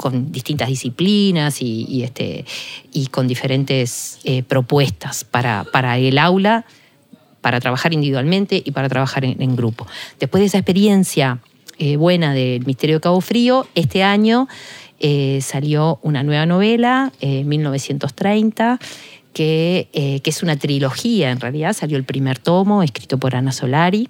con 0.00 0.32
distintas 0.32 0.68
disciplinas 0.68 1.60
y, 1.60 2.02
este, 2.02 2.46
y 2.90 3.08
con 3.08 3.28
diferentes 3.28 4.18
eh, 4.24 4.42
propuestas 4.42 5.24
para, 5.24 5.64
para, 5.64 5.98
el 5.98 6.16
aula, 6.16 6.64
para 7.42 7.60
trabajar 7.60 7.92
individualmente 7.92 8.62
y 8.64 8.70
para 8.70 8.88
trabajar 8.88 9.26
en, 9.26 9.56
grupo. 9.56 9.86
Después 10.18 10.40
de 10.40 10.46
esa 10.46 10.56
experiencia 10.56 11.40
eh, 11.80 11.96
buena 11.96 12.32
del 12.32 12.64
Misterio 12.66 12.96
de 12.96 13.00
Cabo 13.00 13.20
Frío, 13.20 13.66
este 13.74 14.02
año 14.04 14.46
eh, 15.00 15.40
salió 15.42 15.98
una 16.02 16.22
nueva 16.22 16.46
novela, 16.46 17.10
1930, 17.20 18.78
que, 19.32 19.88
que, 19.92 20.30
es 20.30 20.42
una 20.42 20.56
trilogía 20.56 21.30
en 21.30 21.40
realidad, 21.40 21.72
salió 21.72 21.96
el 21.96 22.04
primer 22.04 22.38
tomo, 22.38 22.82
escrito 22.82 23.18
por 23.18 23.34
Ana 23.34 23.50
Solari 23.50 24.08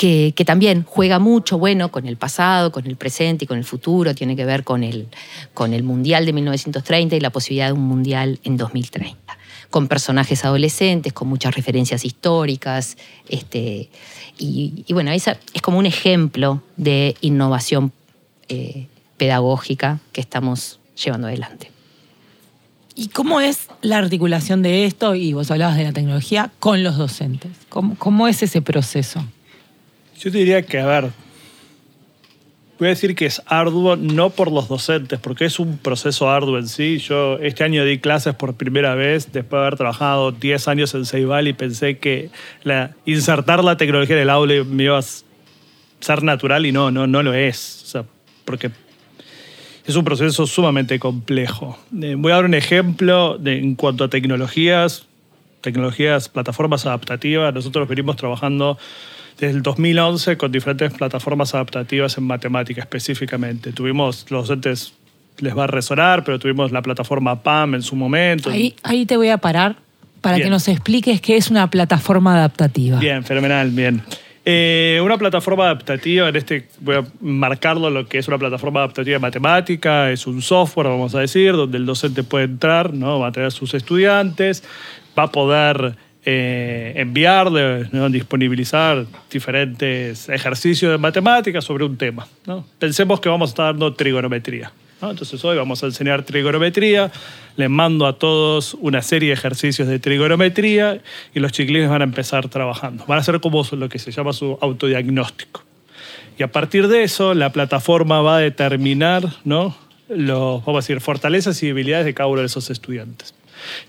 que, 0.00 0.44
también 0.46 0.84
juega 0.88 1.18
mucho, 1.18 1.58
bueno, 1.58 1.90
con 1.90 2.06
el 2.06 2.16
pasado, 2.16 2.72
con 2.72 2.86
el 2.86 2.96
presente 2.96 3.44
y 3.44 3.46
con 3.46 3.58
el 3.58 3.64
futuro, 3.64 4.14
tiene 4.14 4.34
que 4.34 4.46
ver 4.46 4.64
con 4.64 4.82
el, 4.82 5.08
con 5.52 5.74
el 5.74 5.82
Mundial 5.82 6.24
de 6.24 6.32
1930 6.32 7.16
y 7.16 7.20
la 7.20 7.28
posibilidad 7.28 7.66
de 7.66 7.74
un 7.74 7.82
Mundial 7.82 8.40
en 8.44 8.56
2030, 8.56 9.36
con 9.70 9.88
personajes 9.88 10.44
adolescentes, 10.44 11.12
con 11.12 11.28
muchas 11.28 11.54
referencias 11.54 12.04
históricas, 12.04 12.96
este, 13.28 13.88
y, 14.36 14.84
bueno, 14.90 15.12
esa 15.12 15.38
es 15.54 15.62
como 15.62 15.78
un 15.78 15.86
ejemplo 15.86 16.62
de 16.76 17.14
innovación 17.20 17.92
eh, 18.48 18.86
pedagógica 19.16 20.00
que 20.12 20.20
estamos 20.20 20.80
llevando 21.02 21.28
adelante. 21.28 21.70
¿Y 22.96 23.08
cómo 23.08 23.40
es 23.40 23.68
la 23.82 23.98
articulación 23.98 24.62
de 24.62 24.86
esto, 24.86 25.14
y 25.14 25.32
vos 25.32 25.50
hablabas 25.50 25.76
de 25.76 25.84
la 25.84 25.92
tecnología, 25.92 26.50
con 26.58 26.82
los 26.82 26.96
docentes? 26.96 27.52
¿Cómo, 27.68 27.94
cómo 27.96 28.28
es 28.28 28.42
ese 28.42 28.60
proceso? 28.62 29.24
Yo 30.18 30.32
te 30.32 30.38
diría 30.38 30.62
que, 30.62 30.80
a 30.80 30.86
ver, 30.86 31.10
voy 32.80 32.86
a 32.86 32.90
decir 32.90 33.14
que 33.14 33.26
es 33.26 33.42
arduo 33.44 33.96
no 33.96 34.30
por 34.30 34.50
los 34.50 34.66
docentes, 34.66 35.20
porque 35.20 35.44
es 35.44 35.60
un 35.60 35.76
proceso 35.76 36.30
arduo 36.30 36.58
en 36.58 36.66
sí. 36.66 36.98
Yo 36.98 37.38
este 37.38 37.62
año 37.62 37.84
di 37.84 37.98
clases 37.98 38.34
por 38.34 38.54
primera 38.54 38.94
vez 38.94 39.30
después 39.32 39.60
de 39.60 39.66
haber 39.66 39.76
trabajado 39.76 40.32
10 40.32 40.66
años 40.66 40.94
en 40.94 41.04
Ceibal 41.04 41.46
y 41.46 41.52
pensé 41.52 41.98
que 41.98 42.30
la, 42.64 42.92
insertar 43.04 43.62
la 43.62 43.76
tecnología 43.76 44.16
en 44.16 44.22
el 44.22 44.30
aula 44.30 44.64
me 44.64 44.84
iba 44.84 44.98
a 44.98 45.02
ser 45.02 46.22
natural 46.22 46.64
y 46.64 46.72
no, 46.72 46.90
no, 46.90 47.06
no 47.06 47.22
lo 47.22 47.34
es. 47.34 47.82
O 47.84 47.86
sea, 47.86 48.04
porque 48.46 48.70
es 49.84 49.94
un 49.94 50.04
proceso 50.04 50.46
sumamente 50.46 50.98
complejo. 50.98 51.78
Eh, 52.00 52.14
voy 52.16 52.32
a 52.32 52.36
dar 52.36 52.46
un 52.46 52.54
ejemplo 52.54 53.36
de, 53.36 53.58
en 53.58 53.74
cuanto 53.74 54.04
a 54.04 54.08
tecnologías, 54.08 55.06
tecnologías, 55.60 56.30
plataformas 56.30 56.86
adaptativas. 56.86 57.52
Nosotros 57.52 57.86
venimos 57.86 58.16
trabajando 58.16 58.78
desde 59.40 59.56
el 59.56 59.62
2011 59.62 60.36
con 60.36 60.52
diferentes 60.52 60.92
plataformas 60.92 61.54
adaptativas 61.54 62.16
en 62.18 62.24
matemática 62.24 62.82
específicamente. 62.82 63.72
Tuvimos, 63.72 64.26
los 64.30 64.48
docentes 64.48 64.92
les 65.38 65.56
va 65.56 65.64
a 65.64 65.66
resonar, 65.66 66.22
pero 66.24 66.38
tuvimos 66.38 66.70
la 66.72 66.82
plataforma 66.82 67.42
PAM 67.42 67.76
en 67.76 67.82
su 67.82 67.96
momento. 67.96 68.50
Ahí, 68.50 68.74
ahí 68.82 69.06
te 69.06 69.16
voy 69.16 69.30
a 69.30 69.38
parar 69.38 69.76
para 70.20 70.36
que 70.36 70.50
nos 70.50 70.68
expliques 70.68 71.22
qué 71.22 71.38
es 71.38 71.50
una 71.50 71.70
plataforma 71.70 72.34
adaptativa. 72.34 72.98
Bien, 72.98 73.24
fenomenal, 73.24 73.70
bien. 73.70 74.02
Eh, 74.44 75.00
una 75.02 75.16
plataforma 75.16 75.64
adaptativa, 75.64 76.28
en 76.28 76.36
este 76.36 76.68
voy 76.80 76.96
a 76.96 77.04
marcarlo 77.20 77.88
lo 77.88 78.06
que 78.06 78.18
es 78.18 78.28
una 78.28 78.36
plataforma 78.36 78.80
adaptativa 78.80 79.14
de 79.14 79.18
matemática, 79.18 80.10
es 80.10 80.26
un 80.26 80.42
software, 80.42 80.88
vamos 80.88 81.14
a 81.14 81.20
decir, 81.20 81.52
donde 81.52 81.78
el 81.78 81.86
docente 81.86 82.22
puede 82.22 82.44
entrar, 82.44 82.92
¿no? 82.92 83.20
va 83.20 83.28
a 83.28 83.32
tener 83.32 83.48
a 83.48 83.50
sus 83.50 83.72
estudiantes, 83.72 84.64
va 85.18 85.24
a 85.24 85.30
poder 85.30 85.96
eh, 86.24 86.92
enviar, 86.96 87.50
disponibilizar 88.10 89.06
diferentes 89.30 90.28
ejercicios 90.28 90.92
de 90.92 90.98
matemáticas 90.98 91.64
sobre 91.64 91.84
un 91.84 91.96
tema. 91.96 92.26
¿no? 92.46 92.64
Pensemos 92.78 93.20
que 93.20 93.28
vamos 93.28 93.50
a 93.50 93.52
estar 93.52 93.66
dando 93.66 93.94
trigonometría. 93.94 94.72
Entonces 95.02 95.42
hoy 95.44 95.56
vamos 95.56 95.82
a 95.82 95.86
enseñar 95.86 96.24
trigonometría, 96.24 97.10
les 97.56 97.70
mando 97.70 98.06
a 98.06 98.18
todos 98.18 98.74
una 98.80 99.00
serie 99.00 99.28
de 99.28 99.34
ejercicios 99.34 99.88
de 99.88 99.98
trigonometría 99.98 101.00
y 101.34 101.40
los 101.40 101.52
chiquilines 101.52 101.88
van 101.88 102.02
a 102.02 102.04
empezar 102.04 102.48
trabajando. 102.48 103.06
Van 103.06 103.16
a 103.16 103.20
hacer 103.22 103.40
como 103.40 103.64
lo 103.72 103.88
que 103.88 103.98
se 103.98 104.12
llama 104.12 104.34
su 104.34 104.58
autodiagnóstico. 104.60 105.62
Y 106.38 106.42
a 106.42 106.52
partir 106.52 106.88
de 106.88 107.02
eso, 107.02 107.32
la 107.32 107.50
plataforma 107.50 108.20
va 108.20 108.36
a 108.36 108.40
determinar 108.40 109.22
¿no? 109.44 109.74
los, 110.08 110.64
vamos 110.64 110.84
a 110.84 110.86
decir, 110.86 111.00
fortalezas 111.00 111.62
y 111.62 111.68
debilidades 111.68 112.04
de 112.04 112.14
cada 112.14 112.26
uno 112.28 112.40
de 112.40 112.46
esos 112.46 112.68
estudiantes. 112.70 113.34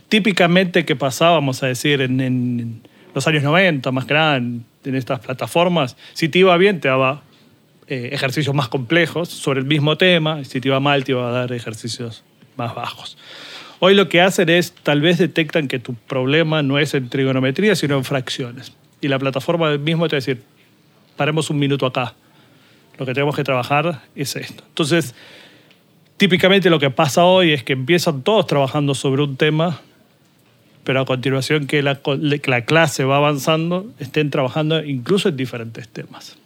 Típicamente, 0.09 0.85
¿qué 0.85 0.95
pasaba, 0.95 1.31
vamos 1.31 1.63
a 1.63 1.67
decir, 1.67 2.01
en, 2.01 2.81
los 3.13 3.27
años 3.27 3.43
90, 3.43 3.91
más 3.91 4.05
que 4.05 4.13
nada, 4.13 4.37
en, 4.37 4.65
estas 4.83 5.19
plataformas? 5.19 5.97
Si 6.13 6.29
te 6.29 6.39
iba 6.39 6.55
bien, 6.57 6.79
te 6.79 6.87
daba 6.87 7.23
eh, 7.87 8.09
ejercicios 8.11 8.55
más 8.55 8.67
complejos 8.67 9.29
sobre 9.29 9.59
el 9.59 9.65
mismo 9.65 9.97
tema, 9.97 10.43
si 10.43 10.61
te 10.61 10.67
iba 10.67 10.79
mal, 10.79 11.03
te 11.03 11.11
iba 11.11 11.27
a 11.27 11.31
dar 11.31 11.53
ejercicios 11.53 12.23
más 12.57 12.75
bajos. 12.75 13.17
Hoy 13.79 13.95
lo 13.95 14.09
que 14.09 14.21
hacen 14.21 14.49
es, 14.49 14.73
tal 14.83 15.01
vez 15.01 15.17
detectan 15.17 15.67
que 15.67 15.79
tu 15.79 15.95
problema 15.95 16.61
no 16.61 16.77
es 16.77 16.93
en 16.93 17.09
trigonometría, 17.09 17.75
sino 17.75 17.97
en 17.97 18.03
fracciones. 18.03 18.73
Y 19.01 19.07
la 19.07 19.17
plataforma 19.17 19.75
mismo 19.77 20.07
te 20.07 20.15
va 20.15 20.17
a 20.17 20.21
decir, 20.21 20.43
paremos 21.17 21.49
un 21.49 21.57
minuto 21.57 21.87
acá. 21.87 22.13
Lo 22.99 23.05
que 23.07 23.13
tenemos 23.15 23.35
que 23.35 23.43
trabajar 23.43 24.03
es 24.15 24.35
esto. 24.35 24.63
Entonces, 24.67 25.15
Típicamente 26.21 26.69
lo 26.69 26.77
que 26.77 26.91
pasa 26.91 27.25
hoy 27.25 27.51
es 27.51 27.63
que 27.63 27.73
empiezan 27.73 28.21
todos 28.21 28.45
trabajando 28.45 28.93
sobre 28.93 29.23
un 29.23 29.37
tema, 29.37 29.81
pero 30.83 30.99
a 30.99 31.05
continuación 31.05 31.65
que 31.65 31.81
la, 31.81 31.95
clase 32.63 33.03
va 33.03 33.17
avanzando, 33.17 33.91
estén 33.97 34.29
trabajando 34.29 34.85
incluso 34.85 35.29
en 35.29 35.37
diferentes 35.37 35.89
temas. 35.89 36.37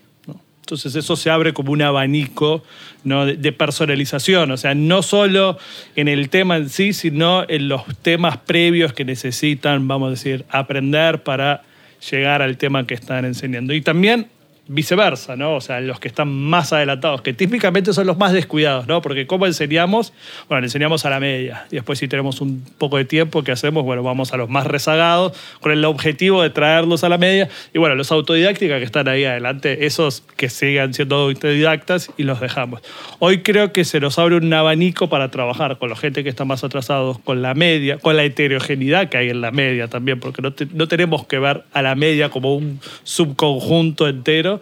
Entonces 0.61 0.95
eso 0.95 1.17
se 1.17 1.29
abre 1.29 1.51
como 1.51 1.73
un 1.73 1.81
abanico 1.81 2.63
de, 3.03 3.35
de, 3.35 3.51
personalización, 3.51 4.49
o 4.51 4.55
sea, 4.55 4.73
no 4.75 5.01
solo 5.01 5.57
en 5.97 6.07
el 6.07 6.29
tema 6.29 6.55
en 6.55 6.69
sí, 6.69 6.93
sino 6.93 7.43
en 7.49 7.67
los 7.67 7.83
temas 8.01 8.38
previos 8.38 8.93
que 8.93 9.03
necesitan, 9.03 9.89
vamos 9.89 10.07
a 10.07 10.09
decir, 10.11 10.45
aprender 10.51 11.21
para 11.23 11.63
llegar 12.09 12.41
al 12.41 12.55
tema 12.55 12.88
que 12.88 12.93
están 12.93 13.25
enseñando. 13.25 13.73
Y 13.73 13.81
también 13.81 14.27
viceversa, 14.67 15.36
¿no? 15.36 15.56
O 15.56 15.62
sea, 15.62 15.80
los 15.80 15.99
que 15.99 16.08
están 16.08 16.28
más 16.28 16.73
adelantados, 16.73 17.21
que 17.21 17.34
típicamente 17.34 17.93
son 17.93 18.08
los 18.08 18.17
más 18.17 18.34
descuidados, 18.34 18.88
¿no? 18.88 19.01
Porque 19.01 19.28
¿cómo 19.28 19.45
enseñamos? 19.45 20.13
Bueno, 20.49 20.65
enseñamos 20.65 21.06
a 21.06 21.10
la 21.10 21.19
media. 21.19 21.65
Y 21.71 21.75
después 21.75 21.99
si 21.99 22.08
tenemos 22.08 22.41
un 22.41 22.65
poco 22.78 22.97
de 22.97 23.06
tiempo, 23.06 23.43
¿qué 23.43 23.51
hacemos? 23.51 23.84
Bueno, 23.84 24.01
vamos 24.01 24.34
a 24.34 24.38
los 24.38 24.49
más 24.49 24.65
rezagados 24.65 25.38
con 25.60 25.71
el 25.71 25.86
objetivo 25.86 26.41
de 26.41 26.49
traerlos 26.49 27.04
a 27.04 27.10
la 27.10 27.17
media. 27.17 27.47
Y 27.73 27.78
bueno, 27.78 27.95
los 27.95 28.12
autodidácticos 28.12 28.78
que 28.80 28.84
están 28.84 29.08
ahí 29.08 29.25
adelante, 29.25 29.86
esos 29.86 30.23
que 30.36 30.49
sigan 30.49 30.93
siendo 30.93 31.15
autodidactas 31.15 32.12
y 32.17 32.23
los 32.23 32.39
dejamos. 32.39 32.82
Hoy 33.19 33.43
creo 33.43 33.71
que 33.71 33.86
se 33.86 33.99
nos 33.99 34.17
abre 34.17 34.36
un 34.36 34.51
abanico 34.51 35.10
para 35.10 35.30
trabajar 35.30 35.78
con 35.78 35.89
la 35.89 35.95
gente 35.95 36.23
que 36.23 36.30
está 36.30 36.45
más 36.45 36.63
atrasados, 36.63 37.19
con 37.19 37.41
la 37.41 37.54
media, 37.54 37.97
con 37.97 38.15
la 38.15 38.23
heterogeneidad 38.23 39.10
que 39.10 39.17
hay 39.17 39.30
en 39.30 39.41
la 39.41 39.51
media 39.51 39.88
también, 39.88 40.19
porque 40.19 40.41
no, 40.41 40.54
no 40.73 40.88
tenemos 40.88 41.25
que 41.28 41.39
ver 41.39 41.63
a 41.73 41.82
la 41.82 41.95
media 41.95 42.30
como 42.30 42.56
un 42.56 42.80
subconjunto 43.04 44.08
entero, 44.08 44.54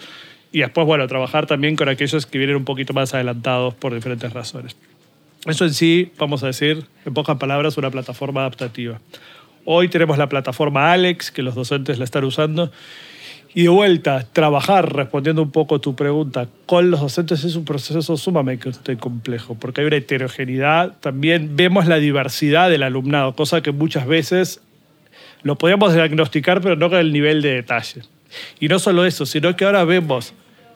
y 0.52 0.60
después, 0.60 0.86
bueno, 0.86 1.08
trabajar 1.08 1.48
también 1.48 1.76
con 1.76 1.90
aquellos 1.90 2.26
que 2.26 2.38
vienen 2.38 2.56
un 2.56 2.66
poquito 2.66 2.94
más 2.94 3.14
adelantados 3.14 3.74
por 3.74 3.94
diferentes 3.94 4.32
razones. 4.32 4.76
Eso 5.46 5.66
en 5.66 5.74
sí, 5.74 6.12
vamos 6.18 6.44
a 6.44 6.48
decir, 6.48 6.86
en 7.06 7.14
pocas 7.14 7.38
palabras, 7.38 7.78
una 7.78 7.90
plataforma 7.90 8.42
adaptativa. 8.42 9.00
Hoy 9.66 9.90
tenemos 9.90 10.18
la 10.18 10.30
plataforma 10.30 10.94
Alex, 10.94 11.32
que 11.32 11.42
los 11.42 11.56
docentes 11.56 11.98
la 11.98 12.06
están 12.06 12.24
usando. 12.24 12.72
Y 13.56 13.64
de 13.64 13.70
vuelta, 13.70 14.26
trabajar, 14.32 14.94
respondiendo 14.94 15.42
un 15.42 15.52
poco 15.52 15.80
tu 15.80 15.96
pregunta, 15.96 16.48
con 16.66 16.90
los 16.90 17.02
docentes 17.02 17.44
es 17.44 17.56
un 17.56 17.66
proceso 17.66 18.18
sumamente 18.18 18.72
complejo, 18.98 19.56
porque 19.56 19.82
hay 19.82 19.88
una 19.88 19.98
heterogeneidad. 19.98 20.98
También 21.00 21.56
vemos 21.56 21.88
la 21.88 21.98
diversidad 21.98 22.70
del 22.70 22.84
alumnado, 22.84 23.36
cosa 23.36 23.62
que 23.62 23.72
muchas 23.72 24.08
veces 24.08 24.62
lo 25.44 25.58
podíamos 25.58 25.94
diagnosticar, 25.94 26.62
pero 26.62 26.76
no 26.76 26.90
con 26.90 27.00
el 27.00 27.14
nivel 27.14 27.42
de 27.42 27.56
detalle. 27.56 28.02
Y 28.60 28.68
no 28.68 28.80
solo 28.80 29.06
eso, 29.06 29.26
sino 29.26 29.56
que 29.56 29.66
ahora 29.66 29.84
vemos 29.84 30.34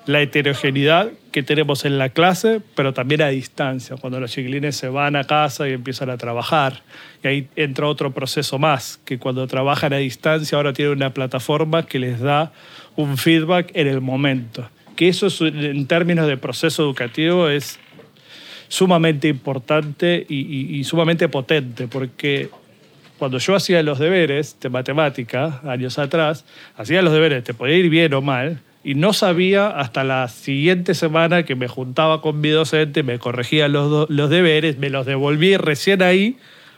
la 0.07 0.21
heterogeneidad 0.21 1.09
que 1.31 1.43
tenemos 1.43 1.83
en 1.83 1.97
la 1.97 2.09
clase, 2.09 2.61
pero 2.75 2.93
también 2.93 3.21
a 3.21 3.27
distancia, 3.27 3.97
cuando 3.97 4.19
los 4.19 4.31
chiquilines 4.31 4.75
se 4.75 4.87
van 4.87 5.17
a 5.17 5.25
casa 5.25 5.67
y 5.67 5.73
empiezan 5.73 6.09
a 6.09 6.17
trabajar. 6.17 6.81
Y 7.23 7.27
ahí 7.27 7.47
entra 7.55 7.87
otro 7.87 8.11
proceso 8.11 8.57
más, 8.57 8.99
que 9.03 9.19
cuando 9.19 9.45
trabajan 9.47 9.91
a 9.93 9.97
distancia 9.97 10.55
ahora 10.55 10.71
tienen 10.73 10.95
una 10.95 11.13
plataforma 11.13 11.85
que 11.85 11.99
les 11.99 12.21
da 12.21 12.53
un 12.95 13.17
feedback 13.17 13.71
en 13.73 13.87
el 13.87 13.99
momento. 13.99 14.69
Que 14.95 15.09
eso 15.09 15.27
en 15.45 15.85
términos 15.87 16.27
de 16.27 16.37
proceso 16.37 16.83
educativo 16.83 17.49
es 17.49 17.77
sumamente 18.69 19.27
importante 19.27 20.25
y, 20.27 20.83
sumamente 20.83 21.29
potente, 21.29 21.87
porque 21.87 22.49
cuando 23.17 23.37
yo 23.37 23.55
hacía 23.55 23.83
los 23.83 23.99
deberes 23.99 24.57
de 24.59 24.69
matemática, 24.69 25.61
años 25.65 25.99
atrás, 25.99 26.45
hacía 26.75 27.01
los 27.01 27.13
deberes, 27.13 27.43
te 27.43 27.53
podía 27.53 27.77
ir 27.77 27.89
bien 27.89 28.13
o 28.13 28.21
mal, 28.21 28.61
y 28.83 28.95
no 28.95 29.13
sabía 29.13 29.67
hasta 29.67 30.03
la 30.03 30.27
siguiente 30.27 30.93
semana 30.93 31.43
que 31.43 31.55
me 31.55 31.67
juntaba 31.67 32.21
con 32.21 32.39
mi 32.39 32.49
docente, 32.49 33.03
me 33.03 33.19
corregía 33.19 33.67
los, 33.67 34.09
los 34.09 34.29
deberes, 34.29 34.77
me 34.77 34.89
los 34.89 35.05
devolví 35.05 35.57
recién 35.57 36.01
ahí 36.01 36.37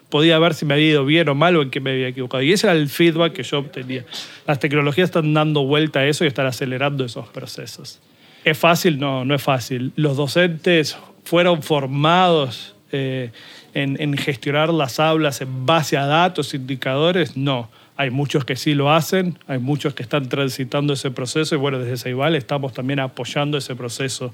podía 0.09 0.39
ver 0.39 0.53
si 0.53 0.65
me 0.65 0.73
había 0.73 0.87
ido 0.87 1.05
bien 1.05 1.29
o 1.29 1.35
mal 1.35 1.55
o 1.55 1.61
en 1.61 1.69
qué 1.69 1.79
me 1.79 1.91
había 1.91 2.07
equivocado. 2.07 2.43
Y 2.43 2.51
ese 2.51 2.67
era 2.67 2.75
el 2.75 2.89
feedback 2.89 3.33
que 3.33 3.43
yo 3.43 3.59
obtenía. 3.59 4.05
Las 4.47 4.59
tecnologías 4.59 5.09
están 5.09 5.33
dando 5.33 5.63
vuelta 5.65 5.99
a 5.99 6.07
eso 6.07 6.23
y 6.23 6.27
están 6.27 6.47
acelerando 6.47 7.05
esos 7.05 7.27
procesos. 7.27 7.99
¿Es 8.43 8.57
fácil? 8.57 8.99
No, 8.99 9.25
no 9.25 9.35
es 9.35 9.43
fácil. 9.43 9.91
Los 9.95 10.17
docentes 10.17 10.97
fueron 11.23 11.61
formados 11.61 12.75
eh, 12.91 13.31
en, 13.73 14.17
gestionar 14.17 14.69
las 14.69 14.99
aulas 14.99 15.41
en 15.41 15.65
base 15.65 15.97
a 15.97 16.05
datos, 16.05 16.53
indicadores. 16.53 17.37
No. 17.37 17.69
Hay 17.97 18.11
muchos 18.11 18.45
que 18.45 18.55
sí 18.55 18.75
lo 18.75 18.93
hacen, 18.93 19.37
hay 19.47 19.59
muchos 19.59 19.93
que 19.93 20.03
están 20.03 20.29
transitando 20.29 20.93
ese 20.93 21.11
proceso 21.11 21.55
y 21.55 21.57
bueno, 21.57 21.79
desde 21.79 21.97
Ceibal 21.97 22.35
estamos 22.35 22.73
también 22.73 23.01
apoyando 23.01 23.57
ese 23.57 23.75
proceso 23.75 24.33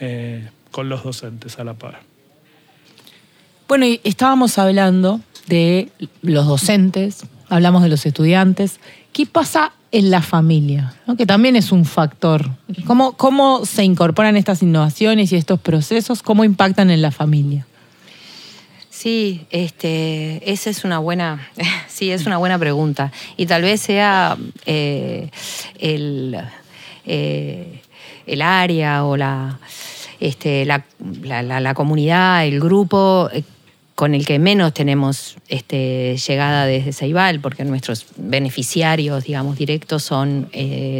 eh, 0.00 0.46
con 0.70 0.90
los 0.90 1.02
docentes 1.02 1.58
a 1.58 1.64
la 1.64 1.72
par. 1.72 2.00
Bueno, 3.68 3.86
y 3.86 4.00
estábamos 4.04 4.58
hablando 4.58 5.20
de 5.46 5.88
los 6.20 6.46
docentes, 6.46 7.24
hablamos 7.48 7.82
de 7.82 7.88
los 7.88 8.04
estudiantes. 8.04 8.80
¿Qué 9.14 9.24
pasa 9.24 9.72
en 9.92 10.10
la 10.10 10.20
familia? 10.20 10.94
Que 11.16 11.24
también 11.24 11.56
es 11.56 11.72
un 11.72 11.86
factor. 11.86 12.50
¿Cómo, 12.84 13.12
¿Cómo 13.12 13.64
se 13.64 13.82
incorporan 13.82 14.36
estas 14.36 14.62
innovaciones 14.62 15.32
y 15.32 15.36
estos 15.36 15.58
procesos? 15.58 16.22
¿Cómo 16.22 16.44
impactan 16.44 16.90
en 16.90 17.00
la 17.00 17.10
familia? 17.10 17.66
Sí, 18.96 19.46
este, 19.50 20.40
esa 20.50 20.70
es 20.70 20.82
una 20.82 20.98
buena, 20.98 21.50
sí, 21.86 22.10
es 22.10 22.24
una 22.24 22.38
buena 22.38 22.58
pregunta. 22.58 23.12
Y 23.36 23.44
tal 23.44 23.60
vez 23.60 23.82
sea 23.82 24.38
eh, 24.64 25.28
el, 25.78 26.34
eh, 27.04 27.82
el 28.26 28.40
área 28.40 29.04
o 29.04 29.18
la, 29.18 29.58
este, 30.18 30.64
la, 30.64 30.82
la, 31.42 31.74
comunidad, 31.74 32.46
el 32.46 32.58
grupo 32.58 33.28
eh, 33.34 33.42
con 33.94 34.14
el 34.14 34.24
que 34.24 34.38
menos 34.38 34.72
tenemos 34.72 35.36
este, 35.48 36.16
llegada 36.16 36.64
desde 36.64 36.94
Ceibal, 36.94 37.40
porque 37.40 37.66
nuestros 37.66 38.06
beneficiarios, 38.16 39.24
digamos, 39.24 39.58
directos 39.58 40.04
son 40.04 40.48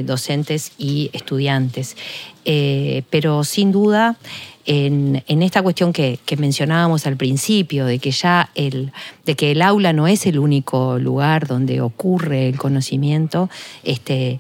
docentes 0.05 0.73
y 0.77 1.09
estudiantes. 1.15 1.97
Pero 2.45 3.43
sin 3.43 3.73
duda, 3.73 4.19
en, 4.67 5.23
esta 5.43 5.63
cuestión 5.63 5.93
que, 5.93 6.19
mencionábamos 6.37 7.07
al 7.07 7.17
principio, 7.17 7.87
de 7.87 7.99
que 7.99 8.11
ya 8.11 8.51
el, 8.55 8.93
de 9.25 9.37
que 9.37 9.53
el 9.53 9.63
aula 9.63 9.93
no 9.93 10.07
es 10.07 10.27
el 10.27 10.39
único 10.39 10.99
lugar 10.99 11.47
donde 11.47 11.81
ocurre 11.81 12.49
el 12.49 12.59
conocimiento, 12.59 13.49
este, 13.85 14.39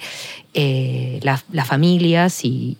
eh, 0.55 1.21
las 1.23 1.67
familias 1.67 2.45
y 2.45 2.77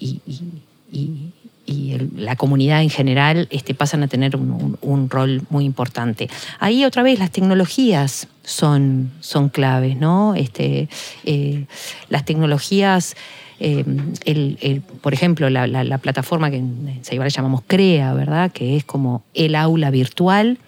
y 0.91 1.33
la 1.67 2.37
comunidad 2.37 2.83
en 2.83 2.91
general 2.91 3.49
este, 3.51 3.75
pasan 3.75 4.03
a 4.03 4.09
tener 4.09 4.37
un, 4.37 5.11
rol 5.11 5.43
muy 5.51 5.65
importante. 5.65 6.29
Ahí 6.59 6.85
otra 6.85 7.03
vez 7.03 7.19
las 7.19 7.31
tecnologías 7.31 8.29
son, 8.43 9.11
son 9.21 9.49
claves, 9.49 9.97
¿no? 9.97 10.35
Este, 10.35 10.89
eh, 11.25 11.65
las 12.09 12.25
tecnologías, 12.25 13.17
eh, 13.61 13.85
el, 14.25 14.83
por 15.01 15.13
ejemplo, 15.13 15.51
la, 15.51 15.99
plataforma 15.99 16.51
que 16.51 16.59
en 16.59 17.01
Ceibal 17.03 17.31
llamamos 17.31 17.63
CREA, 17.67 18.15
¿verdad? 18.15 18.53
Que 18.53 18.77
es 18.77 18.85
como 18.85 19.23
el 19.35 19.55
aula 19.55 19.91
virtual, 19.91 20.59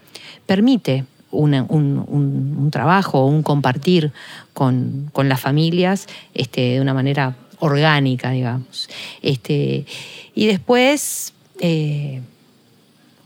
permite 0.46 1.04
un, 1.30 2.68
trabajo 2.72 3.20
o 3.20 3.26
un 3.26 3.42
compartir 3.42 4.12
con, 4.52 5.10
con 5.12 5.28
las 5.28 5.40
familias 5.40 6.06
este, 6.34 6.60
de 6.60 6.80
una 6.80 6.94
manera 6.94 7.36
orgánica, 7.60 8.30
digamos. 8.30 8.88
Este, 9.22 9.84
y 10.34 10.46
después, 10.46 11.32
eh, 11.60 12.20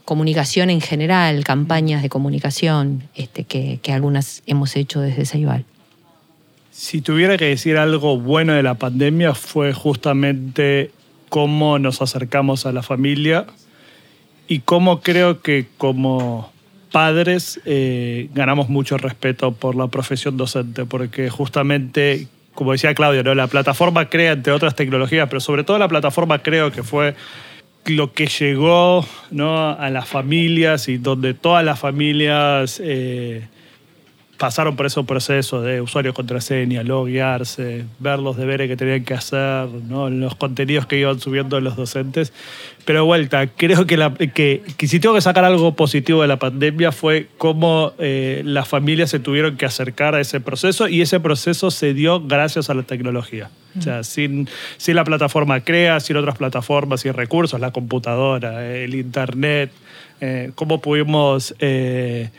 comunicación 0.05 0.69
en 0.69 0.81
general, 0.81 1.43
campañas 1.43 2.01
de 2.01 2.09
comunicación 2.09 3.03
este, 3.15 3.43
que, 3.45 3.79
algunas 3.91 4.43
hemos 4.45 4.75
hecho 4.75 4.99
desde 4.99 5.25
Ceibal. 5.25 5.65
Si 6.71 7.01
tuviera 7.01 7.37
que 7.37 7.45
decir 7.45 7.77
algo 7.77 8.19
bueno 8.19 8.53
de 8.53 8.63
la 8.63 8.73
pandemia 8.75 9.35
fue 9.35 9.73
justamente 9.73 10.91
cómo 11.29 11.79
nos 11.79 12.01
acercamos 12.01 12.65
a 12.65 12.71
la 12.71 12.83
familia 12.83 13.45
y 14.47 14.59
cómo 14.59 15.01
creo 15.01 15.41
que 15.41 15.67
como 15.77 16.51
padres 16.91 17.59
eh, 17.65 18.29
ganamos 18.33 18.69
mucho 18.69 18.97
respeto 18.97 19.51
por 19.51 19.75
la 19.75 19.87
profesión 19.87 20.37
docente, 20.37 20.85
porque 20.85 21.29
justamente 21.29 22.27
como 22.53 22.71
decía 22.71 22.93
Claudio, 22.93 23.23
¿no? 23.23 23.35
la 23.35 23.47
plataforma 23.47 24.09
crea, 24.09 24.33
entre 24.33 24.53
otras 24.53 24.75
tecnologías, 24.75 25.27
pero 25.27 25.39
sobre 25.39 25.63
todo 25.63 25.77
la 25.77 25.87
plataforma 25.87 26.39
creo 26.39 26.71
que 26.71 26.83
fue 26.83 27.15
lo 27.85 28.13
que 28.13 28.27
llegó 28.27 29.05
¿no? 29.31 29.69
a 29.69 29.89
las 29.89 30.07
familias 30.07 30.87
y 30.87 30.97
donde 30.97 31.33
todas 31.33 31.65
las 31.65 31.79
familias 31.79 32.81
eh, 32.83 33.47
pasaron 34.43 34.75
por 34.75 34.85
ese 34.85 35.01
proceso 35.03 35.61
de 35.61 35.79
usuario 35.79 36.13
contraseña, 36.13 36.83
loguearse, 36.83 37.85
ver 37.99 38.19
los 38.19 38.35
deberes 38.35 38.67
que 38.67 38.75
tenían 38.75 39.05
que 39.05 39.13
hacer, 39.13 39.69
¿no? 39.69 40.09
los 40.09 40.35
contenidos 40.35 40.85
que 40.85 40.97
iban 40.97 41.17
subiendo 41.21 41.61
los 41.61 41.77
docentes. 41.77 42.33
Pero 42.83 42.99
de 42.99 43.05
vuelta, 43.05 43.47
creo 43.47 43.87
que, 43.87 43.95
la, 43.95 44.13
que, 44.13 44.61
si 44.85 44.99
tengo 44.99 45.15
que 45.15 45.21
sacar 45.21 45.45
algo 45.45 45.77
positivo 45.77 46.23
de 46.23 46.27
la 46.27 46.39
pandemia 46.39 46.91
fue 46.91 47.27
cómo 47.37 47.93
eh, 47.99 48.41
las 48.43 48.67
familias 48.67 49.11
se 49.11 49.19
tuvieron 49.19 49.55
que 49.55 49.65
acercar 49.65 50.13
a 50.13 50.19
ese 50.19 50.41
proceso 50.41 50.89
y 50.89 51.01
ese 51.01 51.21
proceso 51.21 51.71
se 51.71 51.93
dio 51.93 52.19
gracias 52.19 52.69
a 52.69 52.73
la 52.73 52.83
tecnología. 52.83 53.49
O 53.79 53.81
sea, 53.81 54.03
sin, 54.03 54.49
sin 54.75 54.97
la 54.97 55.05
plataforma 55.05 55.61
CREA, 55.61 56.01
sin 56.01 56.17
otras 56.17 56.37
plataformas 56.37 57.05
y 57.05 57.11
recursos, 57.11 57.61
la 57.61 57.71
computadora, 57.71 58.67
el 58.75 58.93
Internet, 58.93 59.71
eh, 60.19 60.51
cómo 60.53 60.81
pudimos... 60.81 61.55
Eh, 61.59 62.29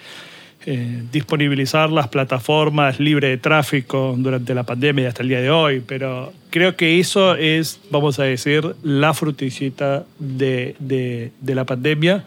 eh, 0.67 1.03
disponibilizar 1.13 1.91
las 1.91 2.09
plataformas 2.09 2.99
libre 2.99 3.29
de 3.29 3.37
tráfico 3.37 4.15
durante 4.17 4.55
la 4.55 4.63
pandemia 4.63 5.05
y 5.05 5.07
hasta 5.07 5.23
el 5.23 5.29
día 5.29 5.43
de 5.43 5.51
hoy, 5.51 5.83
pero 5.87 6.33
creo 6.49 6.75
que 6.75 6.99
eso 6.99 7.35
es, 7.35 7.81
vamos 7.91 8.19
a 8.19 8.23
decir, 8.23 8.75
la 8.83 9.13
fruticita 9.13 10.07
de, 10.19 10.75
de, 10.79 11.55
la 11.55 11.67
pandemia. 11.67 12.25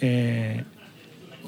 Eh, 0.00 0.62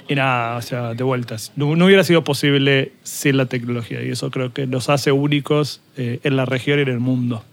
y 0.09 0.15
nada, 0.17 0.57
o 0.57 0.63
sea, 0.63 0.95
de 0.95 1.05
vueltas. 1.05 1.53
No, 1.55 1.69
hubiera 1.69 2.03
sido 2.03 2.25
posible 2.25 2.91
sin 3.05 3.37
la 3.37 3.47
tecnología 3.47 4.03
y 4.03 4.11
eso 4.11 4.33
creo 4.33 4.53
que 4.53 4.67
nos 4.67 4.89
hace 4.89 5.13
únicos 5.13 5.81
eh, 5.97 6.19
en 6.25 6.37
la 6.37 6.45
región 6.45 6.81
y 6.81 6.83
en 6.83 6.89
el 6.89 6.99
mundo. 6.99 7.45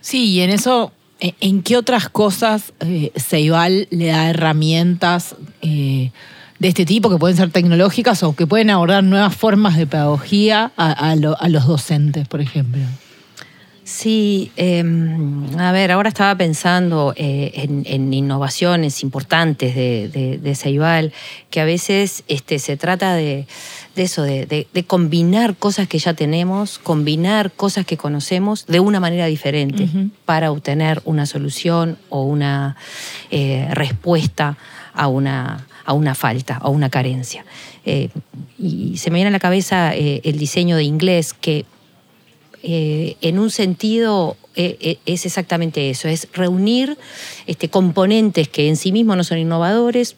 Sí, 0.00 0.26
y 0.26 0.42
en 0.42 0.50
eso, 0.50 0.92
¿en 1.18 1.62
qué 1.62 1.76
otras 1.76 2.08
cosas 2.08 2.72
Ceibal 3.16 3.88
le 3.90 4.06
da 4.06 4.30
herramientas? 4.30 5.34
De 6.60 6.68
este 6.68 6.84
tipo, 6.84 7.10
que 7.10 7.16
pueden 7.16 7.36
ser 7.36 7.50
tecnológicas 7.50 8.22
o 8.22 8.36
que 8.36 8.46
pueden 8.46 8.70
abordar 8.70 9.02
nuevas 9.02 9.34
formas 9.34 9.76
de 9.76 9.86
pedagogía 9.86 10.70
a, 10.76 11.16
los 11.16 11.66
docentes, 11.66 12.28
por 12.28 12.40
ejemplo? 12.42 12.82
Sí, 13.82 14.52
em, 14.56 15.58
a 15.58 15.72
ver, 15.72 15.90
ahora 15.90 16.10
estaba 16.10 16.36
pensando 16.36 17.12
eh, 17.16 17.50
en, 17.86 18.12
innovaciones 18.12 19.02
importantes 19.02 19.74
de, 19.74 20.38
de, 20.40 20.54
Ceibal, 20.54 21.12
que 21.48 21.60
a 21.60 21.64
veces 21.64 22.22
este, 22.28 22.58
se 22.58 22.76
trata 22.76 23.14
de, 23.14 23.46
eso, 23.96 24.22
de, 24.22 24.66
combinar 24.86 25.56
cosas 25.56 25.88
que 25.88 25.98
ya 25.98 26.12
tenemos, 26.12 26.78
combinar 26.78 27.50
cosas 27.50 27.86
que 27.86 27.96
conocemos 27.96 28.66
de 28.66 28.80
una 28.80 29.00
manera 29.00 29.26
diferente 29.26 29.88
para 30.26 30.52
obtener 30.52 31.00
una 31.06 31.24
solución 31.24 31.98
o 32.10 32.22
una 32.22 32.76
eh, 33.30 33.66
respuesta 33.72 34.56
a 34.92 35.08
una, 35.08 35.66
a 35.84 35.92
una 35.92 36.14
falta, 36.14 36.56
a 36.56 36.68
una 36.68 36.90
carencia. 36.90 37.44
Eh, 37.84 38.08
y 38.58 38.96
se 38.98 39.10
me 39.10 39.16
viene 39.16 39.28
a 39.28 39.32
la 39.32 39.38
cabeza 39.38 39.94
eh, 39.94 40.20
el 40.24 40.38
diseño 40.38 40.76
de 40.76 40.84
inglés, 40.84 41.32
que 41.34 41.64
eh, 42.62 43.16
en 43.20 43.38
un 43.38 43.50
sentido 43.50 44.36
es 44.56 45.24
exactamente 45.24 45.88
eso, 45.88 46.06
es 46.08 46.28
reunir 46.34 46.98
este, 47.46 47.70
componentes 47.70 48.48
que 48.48 48.68
en 48.68 48.76
sí 48.76 48.92
mismos 48.92 49.16
no 49.16 49.24
son 49.24 49.38
innovadores, 49.38 50.16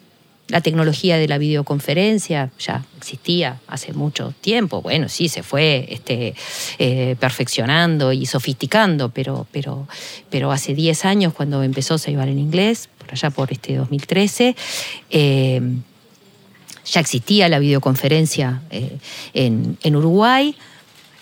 la 0.48 0.60
tecnología 0.60 1.16
de 1.16 1.28
la 1.28 1.38
videoconferencia 1.38 2.50
ya 2.58 2.84
existía 2.98 3.60
hace 3.68 3.92
mucho 3.92 4.34
tiempo. 4.40 4.82
Bueno, 4.82 5.08
sí, 5.08 5.28
se 5.28 5.44
fue 5.44 5.86
este, 5.90 6.34
perfeccionando 7.20 8.12
y 8.12 8.26
sofisticando, 8.26 9.10
pero, 9.10 9.46
pero, 9.52 9.86
pero 10.28 10.50
hace 10.50 10.74
10 10.74 11.04
años, 11.04 11.34
cuando 11.34 11.62
empezó 11.62 11.94
a 11.94 11.98
llevar 11.98 12.28
en 12.28 12.40
inglés, 12.40 12.88
allá 13.12 13.30
por 13.30 13.52
este 13.52 13.76
2013. 13.76 14.56
Eh, 15.10 15.60
ya 16.84 17.00
existía 17.00 17.48
la 17.48 17.58
videoconferencia 17.58 18.62
eh, 18.70 18.98
en, 19.34 19.96
Uruguay. 19.96 20.56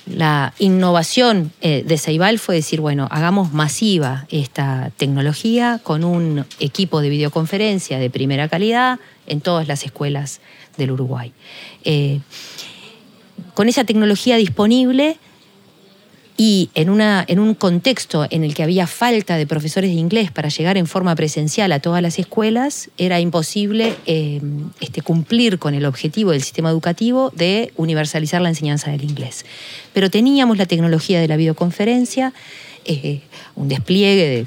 la 0.07 0.55
innovación 0.59 1.53
eh, 1.61 1.85
de 1.87 1.99
Ceibal 1.99 2.39
fue 2.39 2.55
decir, 2.55 2.81
bueno, 2.81 3.07
hagamos 3.11 3.53
masiva 3.53 4.27
esta 4.31 4.91
tecnología 4.97 5.81
con 5.83 6.05
un 6.05 6.47
equipo 6.61 7.03
de 7.03 7.11
videoconferencia 7.11 7.99
de 7.99 8.09
primera 8.09 8.49
calidad 8.49 8.99
en 9.27 9.43
todas 9.43 9.69
las 9.69 9.85
escuelas 9.85 10.41
del 10.79 10.93
Uruguay. 10.93 11.33
Con 13.55 13.69
esa 13.69 13.85
tecnología 13.85 14.37
disponible, 14.37 15.19
y 16.43 16.71
en, 16.75 16.89
una, 16.89 17.23
en 17.29 17.39
un 17.39 17.53
contexto 17.53 18.27
en 18.31 18.45
el 18.45 18.55
que 18.55 18.63
había 18.63 18.87
falta 18.87 19.37
de 19.37 19.47
profesores 19.47 19.91
de 19.91 19.97
inglés 19.97 20.31
para 20.31 20.49
llegar 20.49 20.79
en 20.79 20.87
forma 20.87 21.15
presencial 21.15 21.71
a 21.71 21.81
todas 21.81 22.01
las 22.01 22.19
escuelas, 22.19 22.89
era 22.97 23.21
imposible 23.21 23.95
eh, 24.07 24.41
este, 24.81 25.03
cumplir 25.03 25.59
con 25.59 25.75
el 25.75 25.85
objetivo 25.85 26.31
del 26.31 26.41
sistema 26.41 26.71
educativo 26.71 27.31
de 27.37 27.75
universalizar 27.77 28.41
la 28.41 28.49
enseñanza 28.49 28.91
del 28.91 29.05
inglés. 29.05 29.45
Pero 29.93 30.09
teníamos 30.09 30.57
la 30.57 30.65
tecnología 30.65 31.21
de 31.21 31.29
la 31.29 31.37
videoconferencia, 31.37 32.33
eh, 32.87 33.21
un 33.55 33.69
despliegue 33.69 34.47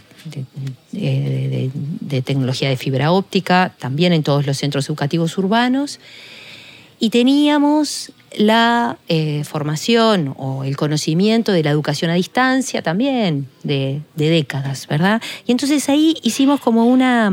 de, 0.94 1.70
de 2.02 2.22
tecnología 2.24 2.70
de 2.70 2.78
fibra 2.78 3.12
óptica, 3.12 3.76
también 3.78 4.14
en 4.14 4.24
todos 4.24 4.48
los 4.48 4.58
centros 4.58 4.90
educativos 4.90 5.38
urbanos, 5.38 6.00
y 7.00 7.12
teníamos 7.12 8.12
la 8.38 8.98
eh, 9.08 9.44
formación 9.44 10.34
o 10.38 10.64
el 10.64 10.76
conocimiento 10.78 11.52
de 11.52 11.64
la 11.64 11.72
educación 11.72 12.12
a 12.12 12.16
distancia 12.16 12.82
también 12.82 13.48
de, 13.64 14.02
décadas, 14.16 14.88
¿verdad? 14.88 15.22
Y 15.46 15.52
entonces 15.52 15.88
ahí 15.90 16.16
hicimos 16.24 16.60
como 16.60 16.86
una, 16.86 17.32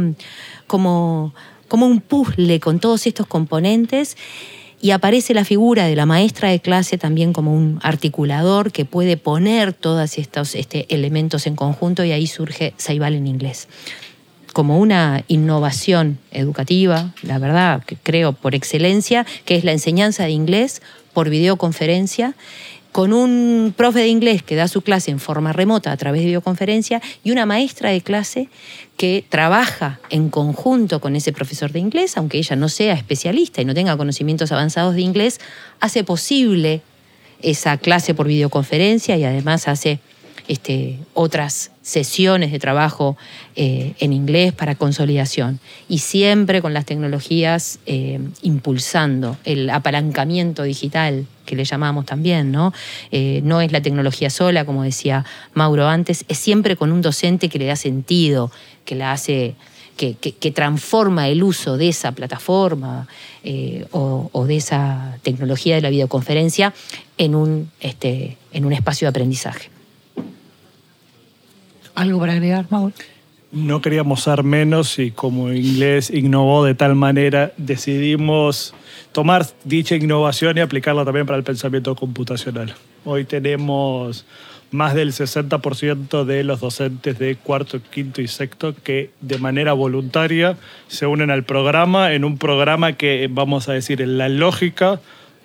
como, 0.67 1.35
como 1.69 1.87
un 1.87 2.01
puzzle 2.01 2.61
con 2.61 2.81
todos 2.81 3.07
estos 3.07 3.27
componentes 3.27 4.17
y 4.83 4.93
aparece 4.93 5.35
la 5.35 5.45
figura 5.45 5.87
de 5.87 5.97
la 5.97 6.07
maestra 6.07 6.49
de 6.49 6.61
clase 6.61 6.97
también 6.97 7.33
como 7.33 7.55
un 7.55 7.79
articulador 7.83 8.73
que 8.73 8.85
puede 8.85 9.17
poner 9.17 9.73
todos 9.73 10.17
estos 10.17 10.55
este, 10.55 10.87
elementos 10.95 11.47
en 11.47 11.55
conjunto 11.55 12.05
y 12.05 12.13
ahí 12.13 12.27
surge 12.27 12.73
Saibal 12.79 13.15
en 13.15 13.27
inglés 13.27 13.69
como 14.53 14.79
una 14.79 15.25
innovación 15.29 16.19
educativa, 16.31 17.13
la 17.23 17.39
verdad, 17.39 17.83
que 17.85 17.97
creo 17.97 18.33
por 18.33 18.55
excelencia, 18.55 19.27
que 19.45 19.57
es 19.57 19.65
la 19.65 19.73
enseñanza 19.73 20.25
de 20.25 20.31
inglés 20.31 20.83
por 21.13 21.31
videoconferencia, 21.31 22.35
con 22.93 23.13
un 23.13 23.73
profe 23.77 24.01
de 24.01 24.09
inglés 24.09 24.43
que 24.43 24.57
da 24.57 24.67
su 24.67 24.83
clase 24.83 25.11
en 25.11 25.21
forma 25.21 25.53
remota 25.53 25.93
a 25.93 25.97
través 25.97 26.23
de 26.23 26.27
videoconferencia 26.27 27.01
y 27.23 27.31
una 27.31 27.47
maestra 27.47 27.91
de 27.91 28.01
clase 28.01 28.49
que 28.97 29.25
trabaja 29.29 30.01
en 30.11 30.29
conjunto 30.29 31.01
con 31.01 31.15
ese 31.15 31.33
profesor 31.33 31.71
de 31.71 31.79
inglés, 31.79 32.17
aunque 32.17 32.39
ella 32.39 32.57
no 32.57 32.69
sea 32.69 32.95
especialista 32.95 33.63
y 33.63 33.65
no 33.65 33.75
tenga 33.75 33.97
conocimientos 33.97 34.51
avanzados 34.51 34.97
de 34.97 35.03
inglés, 35.03 35.41
hace 35.79 36.03
posible 36.03 36.83
esa 37.43 37.79
clase 37.79 38.13
por 38.13 38.27
videoconferencia 38.27 39.17
y 39.17 39.25
además 39.25 39.69
hace 39.69 40.01
este, 40.51 40.99
otras 41.15 41.71
sesiones 41.81 42.51
de 42.51 42.59
trabajo 42.59 43.17
eh, 43.55 43.95
en 44.01 44.13
inglés 44.13 44.53
para 44.53 44.75
consolidación 44.75 45.61
y 45.89 45.99
siempre 45.99 46.61
con 46.61 46.75
las 46.75 46.87
tecnologías 46.87 47.79
eh, 47.87 48.19
impulsando 48.43 49.37
el 49.45 49.71
apalancamiento 49.71 50.65
digital 50.65 51.27
que 51.47 51.55
le 51.55 51.65
llamamos 51.65 52.05
también, 52.05 52.51
¿no? 52.51 52.75
Eh, 53.13 53.43
no 53.45 53.61
es 53.61 53.71
la 53.71 53.81
tecnología 53.81 54.29
sola, 54.29 54.65
como 54.65 54.83
decía 54.83 55.25
Mauro 55.55 55.87
antes, 55.87 56.25
es 56.27 56.39
siempre 56.39 56.75
con 56.75 56.91
un 56.91 57.01
docente 57.01 57.49
que 57.49 57.61
le 57.61 57.67
da 57.67 57.77
sentido, 57.77 58.51
que 58.85 58.97
la 58.97 59.13
hace 59.13 59.55
que, 59.97 60.51
transforma 60.53 61.29
el 61.29 61.45
uso 61.45 61.77
de 61.77 61.91
esa 61.91 62.11
plataforma 62.11 63.07
o, 63.93 64.45
de 64.49 64.57
esa 64.57 65.17
tecnología 65.23 65.77
de 65.77 65.83
la 65.83 65.91
videoconferencia 65.91 66.75
en 67.19 67.37
un, 67.37 67.71
este, 67.79 68.37
en 68.53 68.65
un 68.65 68.73
espacio 68.73 69.07
de 69.07 69.11
aprendizaje. 69.11 69.71
¿Algo 71.94 72.20
para 72.20 72.33
agregar, 72.33 72.66
Mauro? 72.70 72.94
No 73.53 73.81
queríamos 73.81 74.22
ser 74.22 74.44
menos 74.44 74.98
y 74.98 75.11
como 75.11 75.53
inglés 75.53 76.11
innovó 76.11 76.64
de 76.64 76.74
tal 76.74 76.94
manera, 76.94 77.53
decidimos 77.57 78.74
tomar 79.11 79.44
dicha 79.64 79.96
innovación 79.96 80.57
y 80.59 80.61
aplicarla 80.61 81.05
también 81.05 81.26
para 81.26 81.38
el 81.38 81.42
pensamiento 81.44 81.96
computacional. 81.96 82.74
Hoy 83.05 83.24
tenemos 83.24 84.24
más 84.70 84.94
del 84.94 85.12
60% 85.12 86.24
de 86.24 86.44
los 86.44 86.61
docentes 86.61 87.18
de 87.18 87.37
cuarto, 87.37 87.81
quinto 87.83 88.22
y 88.22 88.29
sexto 88.29 88.74
que 88.85 89.11
de 89.20 89.38
manera 89.38 89.72
voluntaria 89.72 90.57
se 90.87 91.07
unen 91.07 91.31
al 91.31 91.44
programa, 91.44 92.12
en 92.12 92.24
un 92.24 92.38
programa 92.38 92.92
que, 92.92 93.29
vamos 93.31 93.68
a 93.68 93.72
decir, 93.72 94.00
en 94.00 94.16
la 94.16 94.29
lógica 94.29 95.00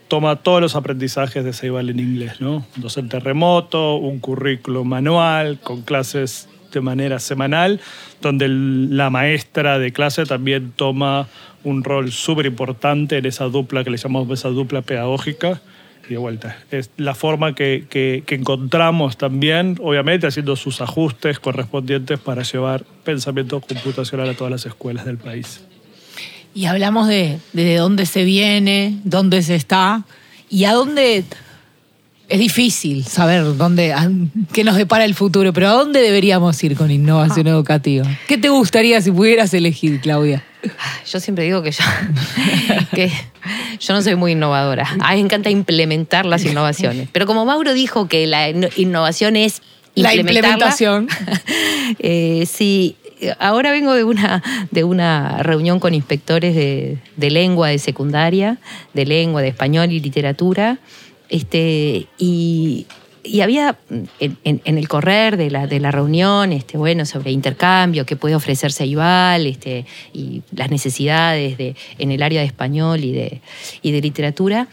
toma 0.07 0.37
todos 0.37 0.61
los 0.61 0.75
aprendizajes 0.75 1.43
de 1.43 1.53
Ceibal 1.53 1.89
en 1.89 1.99
inglés, 1.99 2.39
¿no? 2.39 2.65
Un 2.75 2.81
docente 2.81 3.19
remoto, 3.19 3.95
un 3.95 4.19
currículo 4.19 4.83
manual, 4.83 5.59
con 5.61 5.81
clases 5.81 6.47
de 6.71 6.81
manera 6.81 7.19
semanal, 7.19 7.79
donde 8.21 8.47
la 8.49 9.09
maestra 9.09 9.79
de 9.79 9.91
clase 9.91 10.25
también 10.25 10.73
toma 10.75 11.27
un 11.63 11.83
rol 11.83 12.11
súper 12.11 12.45
importante 12.45 13.17
en 13.17 13.25
esa 13.25 13.45
dupla 13.45 13.83
que 13.83 13.89
le 13.89 13.97
llamamos 13.97 14.29
esa 14.39 14.49
dupla 14.49 14.81
pedagógica. 14.81 15.61
Y 16.07 16.09
de 16.09 16.17
vuelta, 16.17 16.59
es 16.69 16.91
la 16.97 17.15
forma 17.15 17.55
que, 17.55 17.85
que, 17.89 18.23
encontramos 18.35 19.17
también, 19.17 19.77
obviamente 19.81 20.27
haciendo 20.27 20.55
sus 20.55 20.79
ajustes 20.81 21.39
correspondientes 21.39 22.19
para 22.19 22.43
llevar 22.43 22.83
pensamiento 23.03 23.59
computacional 23.59 24.29
a 24.29 24.33
todas 24.35 24.51
las 24.51 24.65
escuelas 24.67 25.05
del 25.05 25.17
país. 25.17 25.65
Y 26.55 26.65
hablamos 26.65 27.07
de, 27.07 27.37
de 27.53 27.75
dónde 27.75 28.07
se 28.07 28.23
viene, 28.23 28.97
dónde 29.03 29.43
se 29.43 29.55
está 29.55 30.05
y 30.49 30.63
a 30.63 30.73
dónde 30.73 31.25
es 32.27 32.39
difícil 32.39 33.05
saber 33.05 33.55
dónde, 33.55 33.93
qué 34.51 34.63
nos 34.63 34.75
depara 34.75 35.05
el 35.05 35.13
futuro, 35.13 35.53
pero 35.53 35.69
¿a 35.69 35.71
dónde 35.73 36.01
deberíamos 36.01 36.61
ir 36.63 36.75
con 36.75 36.89
innovación 36.89 37.47
ah. 37.47 37.51
educativa? 37.51 38.05
¿Qué 38.27 38.37
te 38.37 38.49
gustaría 38.49 39.01
si 39.01 39.11
pudieras 39.11 39.53
elegir, 39.53 39.99
Claudia? 40.01 40.43
Yo 41.07 41.19
siempre 41.19 41.43
digo 41.43 41.61
que 41.61 41.71
yo, 41.71 41.83
que 42.95 43.11
yo 43.79 43.93
no 43.93 44.01
soy 44.01 44.15
muy 44.15 44.31
innovadora. 44.31 44.87
A 45.01 45.11
mí 45.11 45.17
me 45.17 45.25
encanta 45.25 45.49
implementar 45.49 46.25
las 46.25 46.43
innovaciones. 46.43 47.09
Pero 47.11 47.27
como 47.27 47.45
Mauro 47.45 47.73
dijo 47.73 48.07
que 48.07 48.25
la 48.25 48.49
innovación 48.49 49.35
es 49.35 49.61
la 49.93 50.15
implementación. 50.15 51.07
eh, 51.99 52.47
sí, 52.51 52.95
ahora 53.39 53.71
vengo 53.71 53.93
de 53.93 54.03
una, 54.03 54.43
de 54.71 54.83
una 54.83 55.41
reunión 55.43 55.79
con 55.79 55.93
inspectores 55.93 56.55
de, 56.55 57.29
lengua 57.29 57.69
de 57.69 57.79
secundaria, 57.79 58.57
de 58.93 59.05
lengua, 59.05 59.41
de 59.41 59.49
español 59.49 59.91
y 59.91 59.99
literatura, 59.99 60.79
este, 61.29 62.07
y, 62.17 62.85
había 63.41 63.77
en, 64.19 64.61
el 64.63 64.87
correr 64.87 65.35
de 65.35 65.49
la, 65.49 65.65
de 65.65 65.79
la 65.79 65.91
reunión, 65.91 66.51
este, 66.51 66.77
bueno, 66.77 67.05
sobre 67.05 67.31
intercambio, 67.31 68.05
qué 68.05 68.15
puede 68.15 68.35
ofrecerse 68.35 68.85
Igual, 68.85 69.47
este, 69.47 69.85
y 70.13 70.43
las 70.51 70.69
necesidades 70.69 71.57
de, 71.57 71.75
en 71.97 72.11
el 72.11 72.21
área 72.21 72.41
de 72.41 72.47
español 72.47 73.03
y 73.03 73.13
de, 73.13 73.41
y 73.81 73.91
de 73.91 74.01
literatura, 74.01 74.67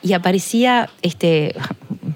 y 0.00 0.12
aparecía, 0.12 0.90
este, 1.02 1.54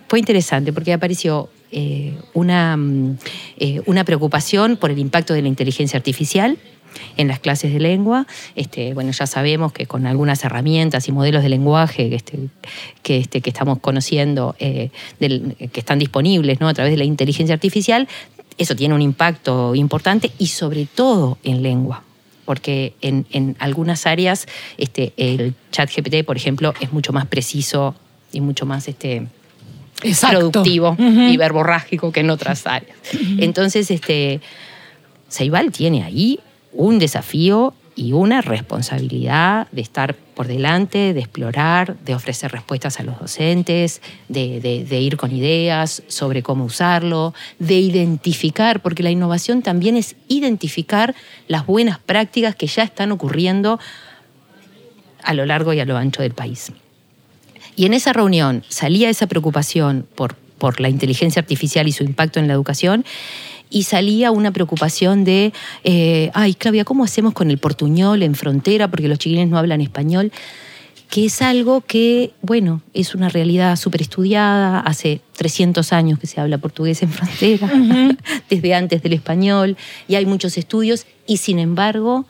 fue 0.08 0.20
interesante 0.20 0.72
porque 0.72 0.92
apareció 0.92 1.48
eh, 1.72 2.14
una, 2.34 2.76
mm, 2.76 3.16
eh, 3.56 3.80
una 3.86 4.04
preocupación 4.04 4.76
por 4.76 4.90
el 4.90 4.98
impacto 4.98 5.32
de 5.32 5.40
la 5.40 5.48
inteligencia 5.48 5.96
artificial 5.96 6.58
en 7.16 7.28
las 7.28 7.40
clases 7.40 7.72
de 7.72 7.80
lengua. 7.80 8.26
Este, 8.56 8.92
bueno, 8.92 9.10
ya 9.12 9.26
sabemos 9.26 9.72
que 9.72 9.86
con 9.86 10.06
algunas 10.06 10.44
herramientas 10.44 11.08
y 11.08 11.12
modelos 11.12 11.42
de 11.42 11.48
lenguaje 11.48 12.10
que, 12.10 12.16
este, 12.16 12.38
que, 13.02 13.16
este, 13.18 13.40
que 13.40 13.48
estamos 13.48 13.78
conociendo, 13.78 14.54
eh, 14.58 14.90
que 15.18 15.80
están 15.80 15.98
disponibles 15.98 16.60
¿no? 16.60 16.68
a 16.68 16.74
través 16.74 16.92
de 16.92 16.98
la 16.98 17.04
inteligencia 17.04 17.54
artificial, 17.54 18.06
eso 18.58 18.76
tiene 18.76 18.94
un 18.94 19.02
impacto 19.02 19.74
importante 19.74 20.30
y 20.38 20.48
sobre 20.48 20.86
todo 20.86 21.38
en 21.42 21.62
lengua. 21.62 22.02
Porque 22.44 22.92
en, 23.00 23.24
en 23.30 23.56
algunas 23.60 24.06
áreas 24.06 24.46
este, 24.76 25.14
el 25.16 25.54
chat 25.70 25.90
GPT, 25.90 26.24
por 26.24 26.36
ejemplo, 26.36 26.74
es 26.80 26.92
mucho 26.92 27.12
más 27.12 27.26
preciso 27.26 27.94
y 28.30 28.40
mucho 28.40 28.66
más 28.66 28.88
este, 28.88 29.26
productivo 30.28 30.96
y 30.98 31.36
verborrágico 31.36 32.12
que 32.12 32.20
en 32.20 32.30
otras 32.30 32.66
áreas. 32.66 32.96
Entonces, 33.38 33.90
este, 33.90 34.40
Ceibal 35.28 35.72
tiene 35.72 36.02
ahí 36.04 36.40
un 36.72 36.98
desafío 36.98 37.74
y 37.94 38.12
una 38.12 38.40
responsabilidad 38.40 39.68
de 39.70 39.82
estar 39.82 40.14
por 40.14 40.46
delante, 40.46 41.12
de 41.12 41.20
explorar, 41.20 41.96
de 41.98 42.14
ofrecer 42.14 42.50
respuestas 42.50 42.98
a 43.00 43.02
los 43.02 43.18
docentes, 43.18 44.00
de, 44.28 44.60
de, 44.60 45.00
ir 45.00 45.16
con 45.18 45.30
ideas 45.30 46.02
sobre 46.08 46.42
cómo 46.42 46.64
usarlo, 46.64 47.34
de 47.58 47.74
identificar, 47.74 48.80
porque 48.80 49.02
la 49.02 49.10
innovación 49.10 49.62
también 49.62 49.96
es 49.96 50.16
identificar 50.28 51.14
las 51.48 51.66
buenas 51.66 51.98
prácticas 51.98 52.56
que 52.56 52.66
ya 52.66 52.82
están 52.82 53.12
ocurriendo 53.12 53.78
a 55.22 55.34
lo 55.34 55.44
largo 55.44 55.72
y 55.72 55.80
a 55.80 55.84
lo 55.84 55.96
ancho 55.96 56.22
del 56.22 56.32
país. 56.32 56.72
Y 57.76 57.86
en 57.86 57.94
esa 57.94 58.12
reunión 58.12 58.64
salía 58.68 59.08
esa 59.08 59.26
preocupación 59.26 60.06
por, 60.14 60.34
por 60.58 60.80
la 60.80 60.88
inteligencia 60.88 61.40
artificial 61.40 61.88
y 61.88 61.92
su 61.92 62.04
impacto 62.04 62.38
en 62.38 62.48
la 62.48 62.54
educación 62.54 63.04
y 63.72 63.84
salía 63.84 64.30
una 64.30 64.52
preocupación 64.52 65.24
de, 65.24 65.52
eh, 65.82 66.30
ay 66.34 66.54
Claudia, 66.54 66.84
¿cómo 66.84 67.04
hacemos 67.04 67.32
con 67.32 67.50
el 67.50 67.58
portuñol 67.58 68.22
en 68.22 68.34
frontera? 68.34 68.88
Porque 68.88 69.08
los 69.08 69.18
chiquilines 69.18 69.48
no 69.48 69.58
hablan 69.58 69.80
español. 69.80 70.30
que 71.10 71.26
es 71.26 71.42
algo 71.42 71.82
que, 71.82 72.32
bueno, 72.40 72.80
es 72.94 73.14
una 73.14 73.28
realidad 73.28 73.76
súper 73.76 74.00
estudiada, 74.00 74.80
hace 74.80 75.20
300 75.36 75.92
años 75.92 76.18
que 76.18 76.26
se 76.26 76.40
habla 76.40 76.56
portugués 76.56 77.02
en 77.02 77.10
frontera, 77.10 77.70
desde 78.48 78.74
antes 78.74 79.02
del 79.02 79.12
español, 79.12 79.76
y 80.08 80.14
hay 80.14 80.24
muchos 80.24 80.56
estudios, 80.56 81.04
y 81.26 81.36
sin 81.36 81.58
embargo 81.58 82.24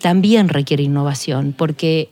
también 0.00 0.48
requiere 0.48 0.82
innovación, 0.82 1.54
porque 1.56 2.10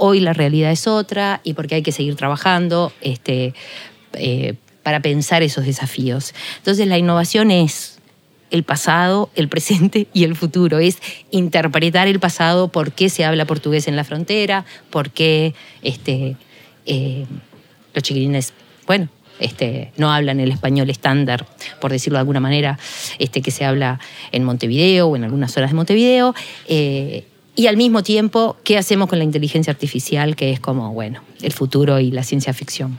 hoy 0.00 0.20
la 0.20 0.32
realidad 0.32 0.72
es 0.72 0.86
otra 0.86 1.40
y 1.44 1.52
porque 1.52 1.76
hay 1.76 1.82
que 1.82 1.92
seguir 1.92 2.16
trabajando 2.16 2.90
este, 3.02 3.54
eh, 4.14 4.54
para 4.82 5.00
pensar 5.00 5.42
esos 5.42 5.66
desafíos. 5.66 6.34
Entonces 6.56 6.88
la 6.88 6.96
innovación 6.96 7.50
es 7.50 7.98
el 8.50 8.64
pasado, 8.64 9.30
el 9.36 9.48
presente 9.48 10.08
y 10.14 10.24
el 10.24 10.34
futuro. 10.36 10.78
Es 10.78 10.98
interpretar 11.30 12.08
el 12.08 12.18
pasado, 12.18 12.68
por 12.68 12.92
qué 12.92 13.10
se 13.10 13.26
habla 13.26 13.44
portugués 13.44 13.88
en 13.88 13.96
la 13.96 14.04
frontera, 14.04 14.64
por 14.88 15.10
qué 15.10 15.54
este, 15.82 16.36
eh, 16.86 17.26
los 17.92 18.02
chiquilines, 18.02 18.54
bueno, 18.86 19.10
este, 19.38 19.92
no 19.98 20.10
hablan 20.10 20.40
el 20.40 20.50
español 20.50 20.88
estándar, 20.88 21.46
por 21.78 21.92
decirlo 21.92 22.16
de 22.16 22.20
alguna 22.20 22.40
manera, 22.40 22.78
este, 23.18 23.42
que 23.42 23.50
se 23.50 23.66
habla 23.66 24.00
en 24.32 24.44
Montevideo 24.44 25.08
o 25.08 25.16
en 25.16 25.24
algunas 25.24 25.54
horas 25.58 25.70
de 25.70 25.76
Montevideo. 25.76 26.34
Eh, 26.68 27.26
y 27.60 27.66
al 27.66 27.76
mismo 27.76 28.02
tiempo, 28.02 28.56
¿qué 28.64 28.78
hacemos 28.78 29.06
con 29.10 29.18
la 29.18 29.24
inteligencia 29.26 29.70
artificial, 29.70 30.34
que 30.34 30.50
es 30.50 30.60
como, 30.60 30.94
bueno, 30.94 31.20
el 31.42 31.52
futuro 31.52 32.00
y 32.00 32.10
la 32.10 32.22
ciencia 32.22 32.54
ficción? 32.54 32.98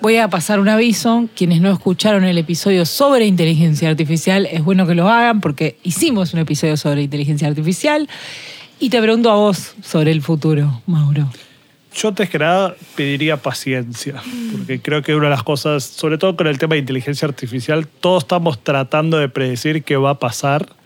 Voy 0.00 0.16
a 0.16 0.28
pasar 0.28 0.58
un 0.58 0.70
aviso. 0.70 1.28
Quienes 1.36 1.60
no 1.60 1.70
escucharon 1.70 2.24
el 2.24 2.38
episodio 2.38 2.86
sobre 2.86 3.26
inteligencia 3.26 3.90
artificial, 3.90 4.46
es 4.46 4.64
bueno 4.64 4.86
que 4.86 4.94
lo 4.94 5.10
hagan 5.10 5.42
porque 5.42 5.76
hicimos 5.82 6.32
un 6.32 6.40
episodio 6.40 6.78
sobre 6.78 7.02
inteligencia 7.02 7.46
artificial. 7.46 8.08
Y 8.78 8.88
te 8.88 9.02
pregunto 9.02 9.30
a 9.30 9.34
vos 9.34 9.74
sobre 9.82 10.12
el 10.12 10.22
futuro, 10.22 10.80
Mauro. 10.86 11.28
Yo 11.94 12.08
antes 12.08 12.30
que 12.30 12.38
nada 12.38 12.74
pediría 12.96 13.36
paciencia, 13.36 14.22
porque 14.52 14.80
creo 14.80 15.02
que 15.02 15.14
una 15.14 15.24
de 15.24 15.34
las 15.34 15.42
cosas, 15.42 15.84
sobre 15.84 16.16
todo 16.16 16.36
con 16.36 16.46
el 16.46 16.56
tema 16.56 16.72
de 16.72 16.80
inteligencia 16.80 17.28
artificial, 17.28 17.86
todos 17.86 18.22
estamos 18.22 18.64
tratando 18.64 19.18
de 19.18 19.28
predecir 19.28 19.84
qué 19.84 19.98
va 19.98 20.10
a 20.10 20.18
pasar. 20.18 20.79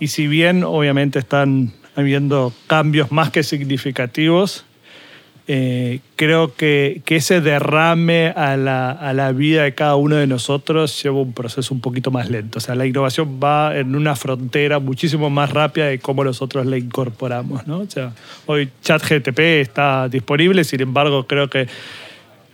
Y 0.00 0.08
si 0.08 0.26
bien 0.26 0.64
obviamente 0.64 1.18
están 1.18 1.72
habiendo 1.94 2.52
cambios 2.66 3.12
más 3.12 3.30
que 3.30 3.42
significativos, 3.42 4.64
eh, 5.46 6.00
creo 6.16 6.54
que, 6.54 7.02
que, 7.04 7.16
ese 7.16 7.40
derrame 7.40 8.28
a 8.28 8.56
la, 8.56 8.92
a 8.92 9.12
la, 9.12 9.32
vida 9.32 9.64
de 9.64 9.74
cada 9.74 9.96
uno 9.96 10.14
de 10.14 10.28
nosotros 10.28 11.02
lleva 11.02 11.20
un 11.20 11.32
proceso 11.32 11.74
un 11.74 11.80
poquito 11.80 12.10
más 12.10 12.30
lento. 12.30 12.58
O 12.58 12.60
sea, 12.60 12.76
la 12.76 12.86
innovación 12.86 13.40
va 13.42 13.76
en 13.76 13.96
una 13.96 14.14
frontera 14.14 14.78
muchísimo 14.78 15.28
más 15.28 15.50
rápida 15.50 15.86
de 15.86 15.98
cómo 15.98 16.22
nosotros 16.22 16.66
la 16.66 16.78
incorporamos. 16.78 17.66
¿no? 17.66 17.78
O 17.78 17.90
sea, 17.90 18.12
hoy 18.46 18.70
ChatGTP 18.82 19.40
está 19.60 20.08
disponible, 20.08 20.62
sin 20.62 20.82
embargo, 20.82 21.26
creo 21.26 21.50
que 21.50 21.66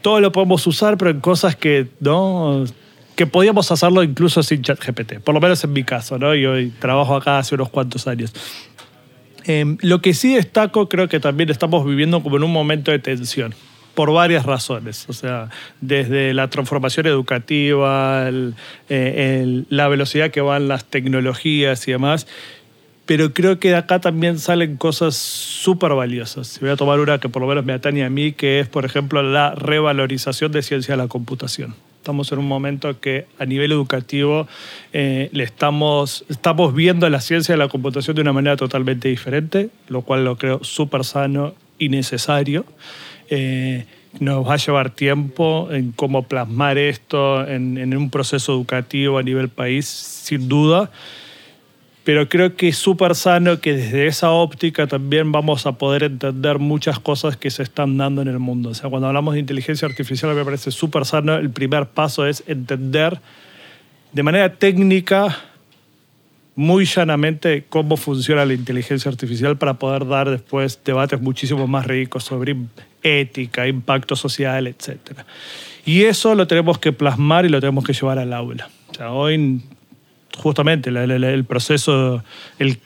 todo 0.01 0.21
lo 0.21 0.33
podemos 0.33 0.67
usar, 0.67 0.97
pero 0.97 1.11
en 1.11 1.21
cosas 1.21 1.55
que 1.55 1.89
no 2.01 2.65
que 3.17 3.27
podíamos 3.27 3.73
hacerlo 3.73 4.03
incluso 4.03 4.43
sin 4.43 4.63
ChatGPT, 4.63 5.21
por 5.21 5.35
lo 5.35 5.41
menos 5.41 5.65
en 5.65 5.73
mi 5.73 5.83
caso, 5.83 6.19
¿no? 6.19 6.35
Y 6.35 6.47
hoy 6.47 6.71
trabajo 6.79 7.17
acá 7.17 7.39
hace 7.39 7.55
unos 7.55 7.71
cuantos 7.71 8.07
años. 8.07 8.33
Em, 9.45 9.79
lo 9.81 10.03
que 10.03 10.13
sí 10.13 10.35
destaco, 10.35 10.89
creo 10.89 11.09
que 11.09 11.19
también 11.19 11.51
estamos 11.51 11.87
viviendo 11.87 12.23
como 12.23 12.37
en 12.37 12.43
un 12.43 12.53
momento 12.53 12.91
de 12.91 12.99
tensión 12.99 13.55
por 13.95 14.13
varias 14.13 14.45
razones, 14.45 15.07
o 15.09 15.15
sea, 15.15 15.49
desde 15.81 16.35
la 16.35 16.51
transformación 16.51 17.07
educativa, 17.07 18.29
eh, 18.91 19.65
la 19.71 19.89
velocidad 19.89 20.31
que 20.31 20.43
van 20.43 20.69
las 20.69 20.85
tecnologías 20.85 21.89
y 21.89 21.93
demás, 21.93 22.27
pero 23.07 23.33
creo 23.33 23.59
que 23.59 23.71
de 23.71 23.77
acá 23.77 24.01
también 24.01 24.39
salen 24.39 24.77
cosas 24.77 25.15
súper 25.17 25.95
valiosas. 25.95 26.59
Voy 26.61 26.69
a 26.69 26.77
tomar 26.77 27.01
una 27.01 27.19
que 27.19 27.31
por 27.31 27.41
lo 27.41 27.49
menos 27.49 27.65
me 27.65 27.73
atañe 27.73 28.05
a 28.05 28.11
mí, 28.11 28.33
que 28.33 28.61
es, 28.61 28.69
por 28.69 28.85
ejemplo, 28.85 29.23
la 29.23 29.55
revalorización 29.55 30.53
de 30.53 30.63
ciencia 30.63 30.93
de 30.93 30.99
la 30.99 31.09
computación. 31.09 31.75
Estamos 32.07 32.31
en 32.31 32.39
un 32.39 32.47
momento 32.47 33.01
que 33.01 33.27
a 33.37 33.47
nivel 33.47 33.73
educativo 33.73 34.47
eh, 34.93 35.29
le 35.33 35.43
estamos, 35.43 36.25
estamos 36.29 36.73
viendo 36.73 37.11
la 37.11 37.21
ciencia 37.21 37.53
de 37.53 37.59
la 37.59 37.67
computación 37.67 38.15
de 38.15 38.23
una 38.23 38.33
manera 38.33 38.57
totalmente 38.57 39.09
diferente, 39.09 39.71
lo 39.89 40.03
cual 40.03 40.25
lo 40.25 40.39
creo 40.39 40.63
súper 40.63 41.03
sano 41.03 41.55
y 41.81 41.89
necesario. 41.89 42.65
Eh, 43.29 43.87
nos 44.21 44.47
va 44.47 44.55
a 44.55 44.57
llevar 44.57 44.91
tiempo 44.91 45.69
en 45.73 45.91
cómo 45.91 46.23
plasmar 46.29 46.79
esto 46.79 47.45
en, 47.45 47.77
en 47.77 47.97
un 47.97 48.09
proceso 48.09 48.53
educativo 48.53 49.19
a 49.19 49.25
nivel 49.25 49.49
país, 49.49 49.87
sin 49.87 50.49
duda 50.49 50.93
pero 52.07 52.29
creo 52.29 52.55
que 52.55 52.69
es 52.69 52.79
súper 52.79 53.17
sano 53.17 53.59
que 53.59 53.73
desde 53.73 54.07
esa 54.07 54.31
óptica 54.31 54.87
también 54.87 55.33
vamos 55.33 55.67
a 55.67 55.73
poder 55.73 56.05
entender 56.05 56.61
muchas 56.61 57.01
cosas 57.01 57.37
que 57.37 57.51
se 57.51 57.65
están 57.65 57.99
dando 57.99 58.23
en 58.23 58.29
el 58.29 58.39
mundo. 58.39 58.71
O 58.71 58.75
sea, 58.75 58.89
cuando 58.89 59.09
hablamos 59.09 59.35
de 59.35 59.41
inteligencia 59.41 59.89
artificial 59.89 60.33
me 60.33 60.45
parece 60.45 60.71
súper 60.71 61.05
sano, 61.05 61.35
el 61.35 61.51
primer 61.51 61.87
paso 61.87 62.25
es 62.25 62.45
entender 62.47 63.19
de 64.13 64.23
manera 64.23 64.55
técnica, 64.55 65.37
muy 66.55 66.85
llanamente, 66.85 67.65
cómo 67.69 67.97
funciona 67.97 68.45
la 68.45 68.55
inteligencia 68.55 69.11
artificial 69.11 69.59
para 69.59 69.75
poder 69.75 70.07
dar 70.07 70.31
después 70.31 70.79
debates 70.85 71.21
muchísimo 71.21 71.67
más 71.67 71.89
ricos 71.89 72.23
sobre 72.23 72.55
ética, 73.03 73.67
impacto 73.67 74.15
social, 74.15 74.69
etc. 74.69 75.23
Y 75.85 76.05
eso 76.05 76.37
lo 76.37 76.47
tenemos 76.47 76.79
que 76.79 76.93
plasmar 76.93 77.47
y 77.47 77.49
lo 77.49 77.59
tenemos 77.59 77.83
que 77.83 77.95
llevar 77.95 78.21
al 78.21 78.33
aula. 78.33 78.71
O 78.91 78.95
sea, 78.95 79.11
hoy 79.11 79.61
justamente 80.37 80.91
el 80.91 81.45
proceso, 81.45 82.23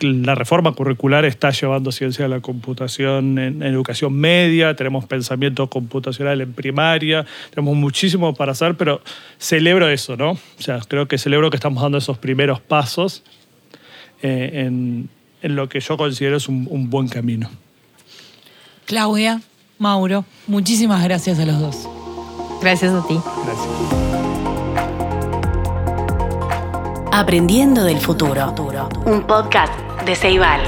la 0.00 0.34
reforma 0.34 0.72
curricular 0.72 1.24
está 1.24 1.50
llevando 1.50 1.92
ciencia 1.92 2.24
de 2.24 2.28
la 2.28 2.40
computación 2.40 3.38
en, 3.38 3.62
educación 3.62 4.14
media, 4.14 4.74
tenemos 4.76 5.04
pensamiento 5.04 5.68
computacional 5.68 6.40
en 6.40 6.52
primaria, 6.52 7.26
tenemos 7.50 7.76
muchísimo 7.76 8.34
para 8.34 8.52
hacer, 8.52 8.76
pero 8.76 9.00
celebro 9.38 9.88
eso, 9.88 10.16
¿no? 10.16 10.32
O 10.32 10.62
sea, 10.62 10.80
creo 10.86 11.08
que 11.08 11.18
celebro 11.18 11.50
que 11.50 11.56
estamos 11.56 11.82
dando 11.82 11.98
esos 11.98 12.18
primeros 12.18 12.60
pasos 12.60 13.22
eh, 14.22 14.64
en, 14.66 15.08
lo 15.42 15.68
que 15.68 15.80
yo 15.80 15.96
considero 15.96 16.36
es 16.36 16.48
un, 16.48 16.66
un 16.70 16.90
buen 16.90 17.08
camino. 17.08 17.50
Claudia, 18.86 19.40
Mauro, 19.78 20.24
muchísimas 20.46 21.02
gracias 21.02 21.38
a 21.38 21.46
los 21.46 21.60
dos. 21.60 21.88
Gracias 22.60 22.92
a 22.92 23.06
ti. 23.06 23.18
Gracias. 23.44 23.99
Aprendiendo 27.12 27.82
del 27.82 27.98
futuro. 27.98 28.54
Un 29.04 29.26
podcast 29.26 29.72
de 30.06 30.14
Ceibal. 30.14 30.60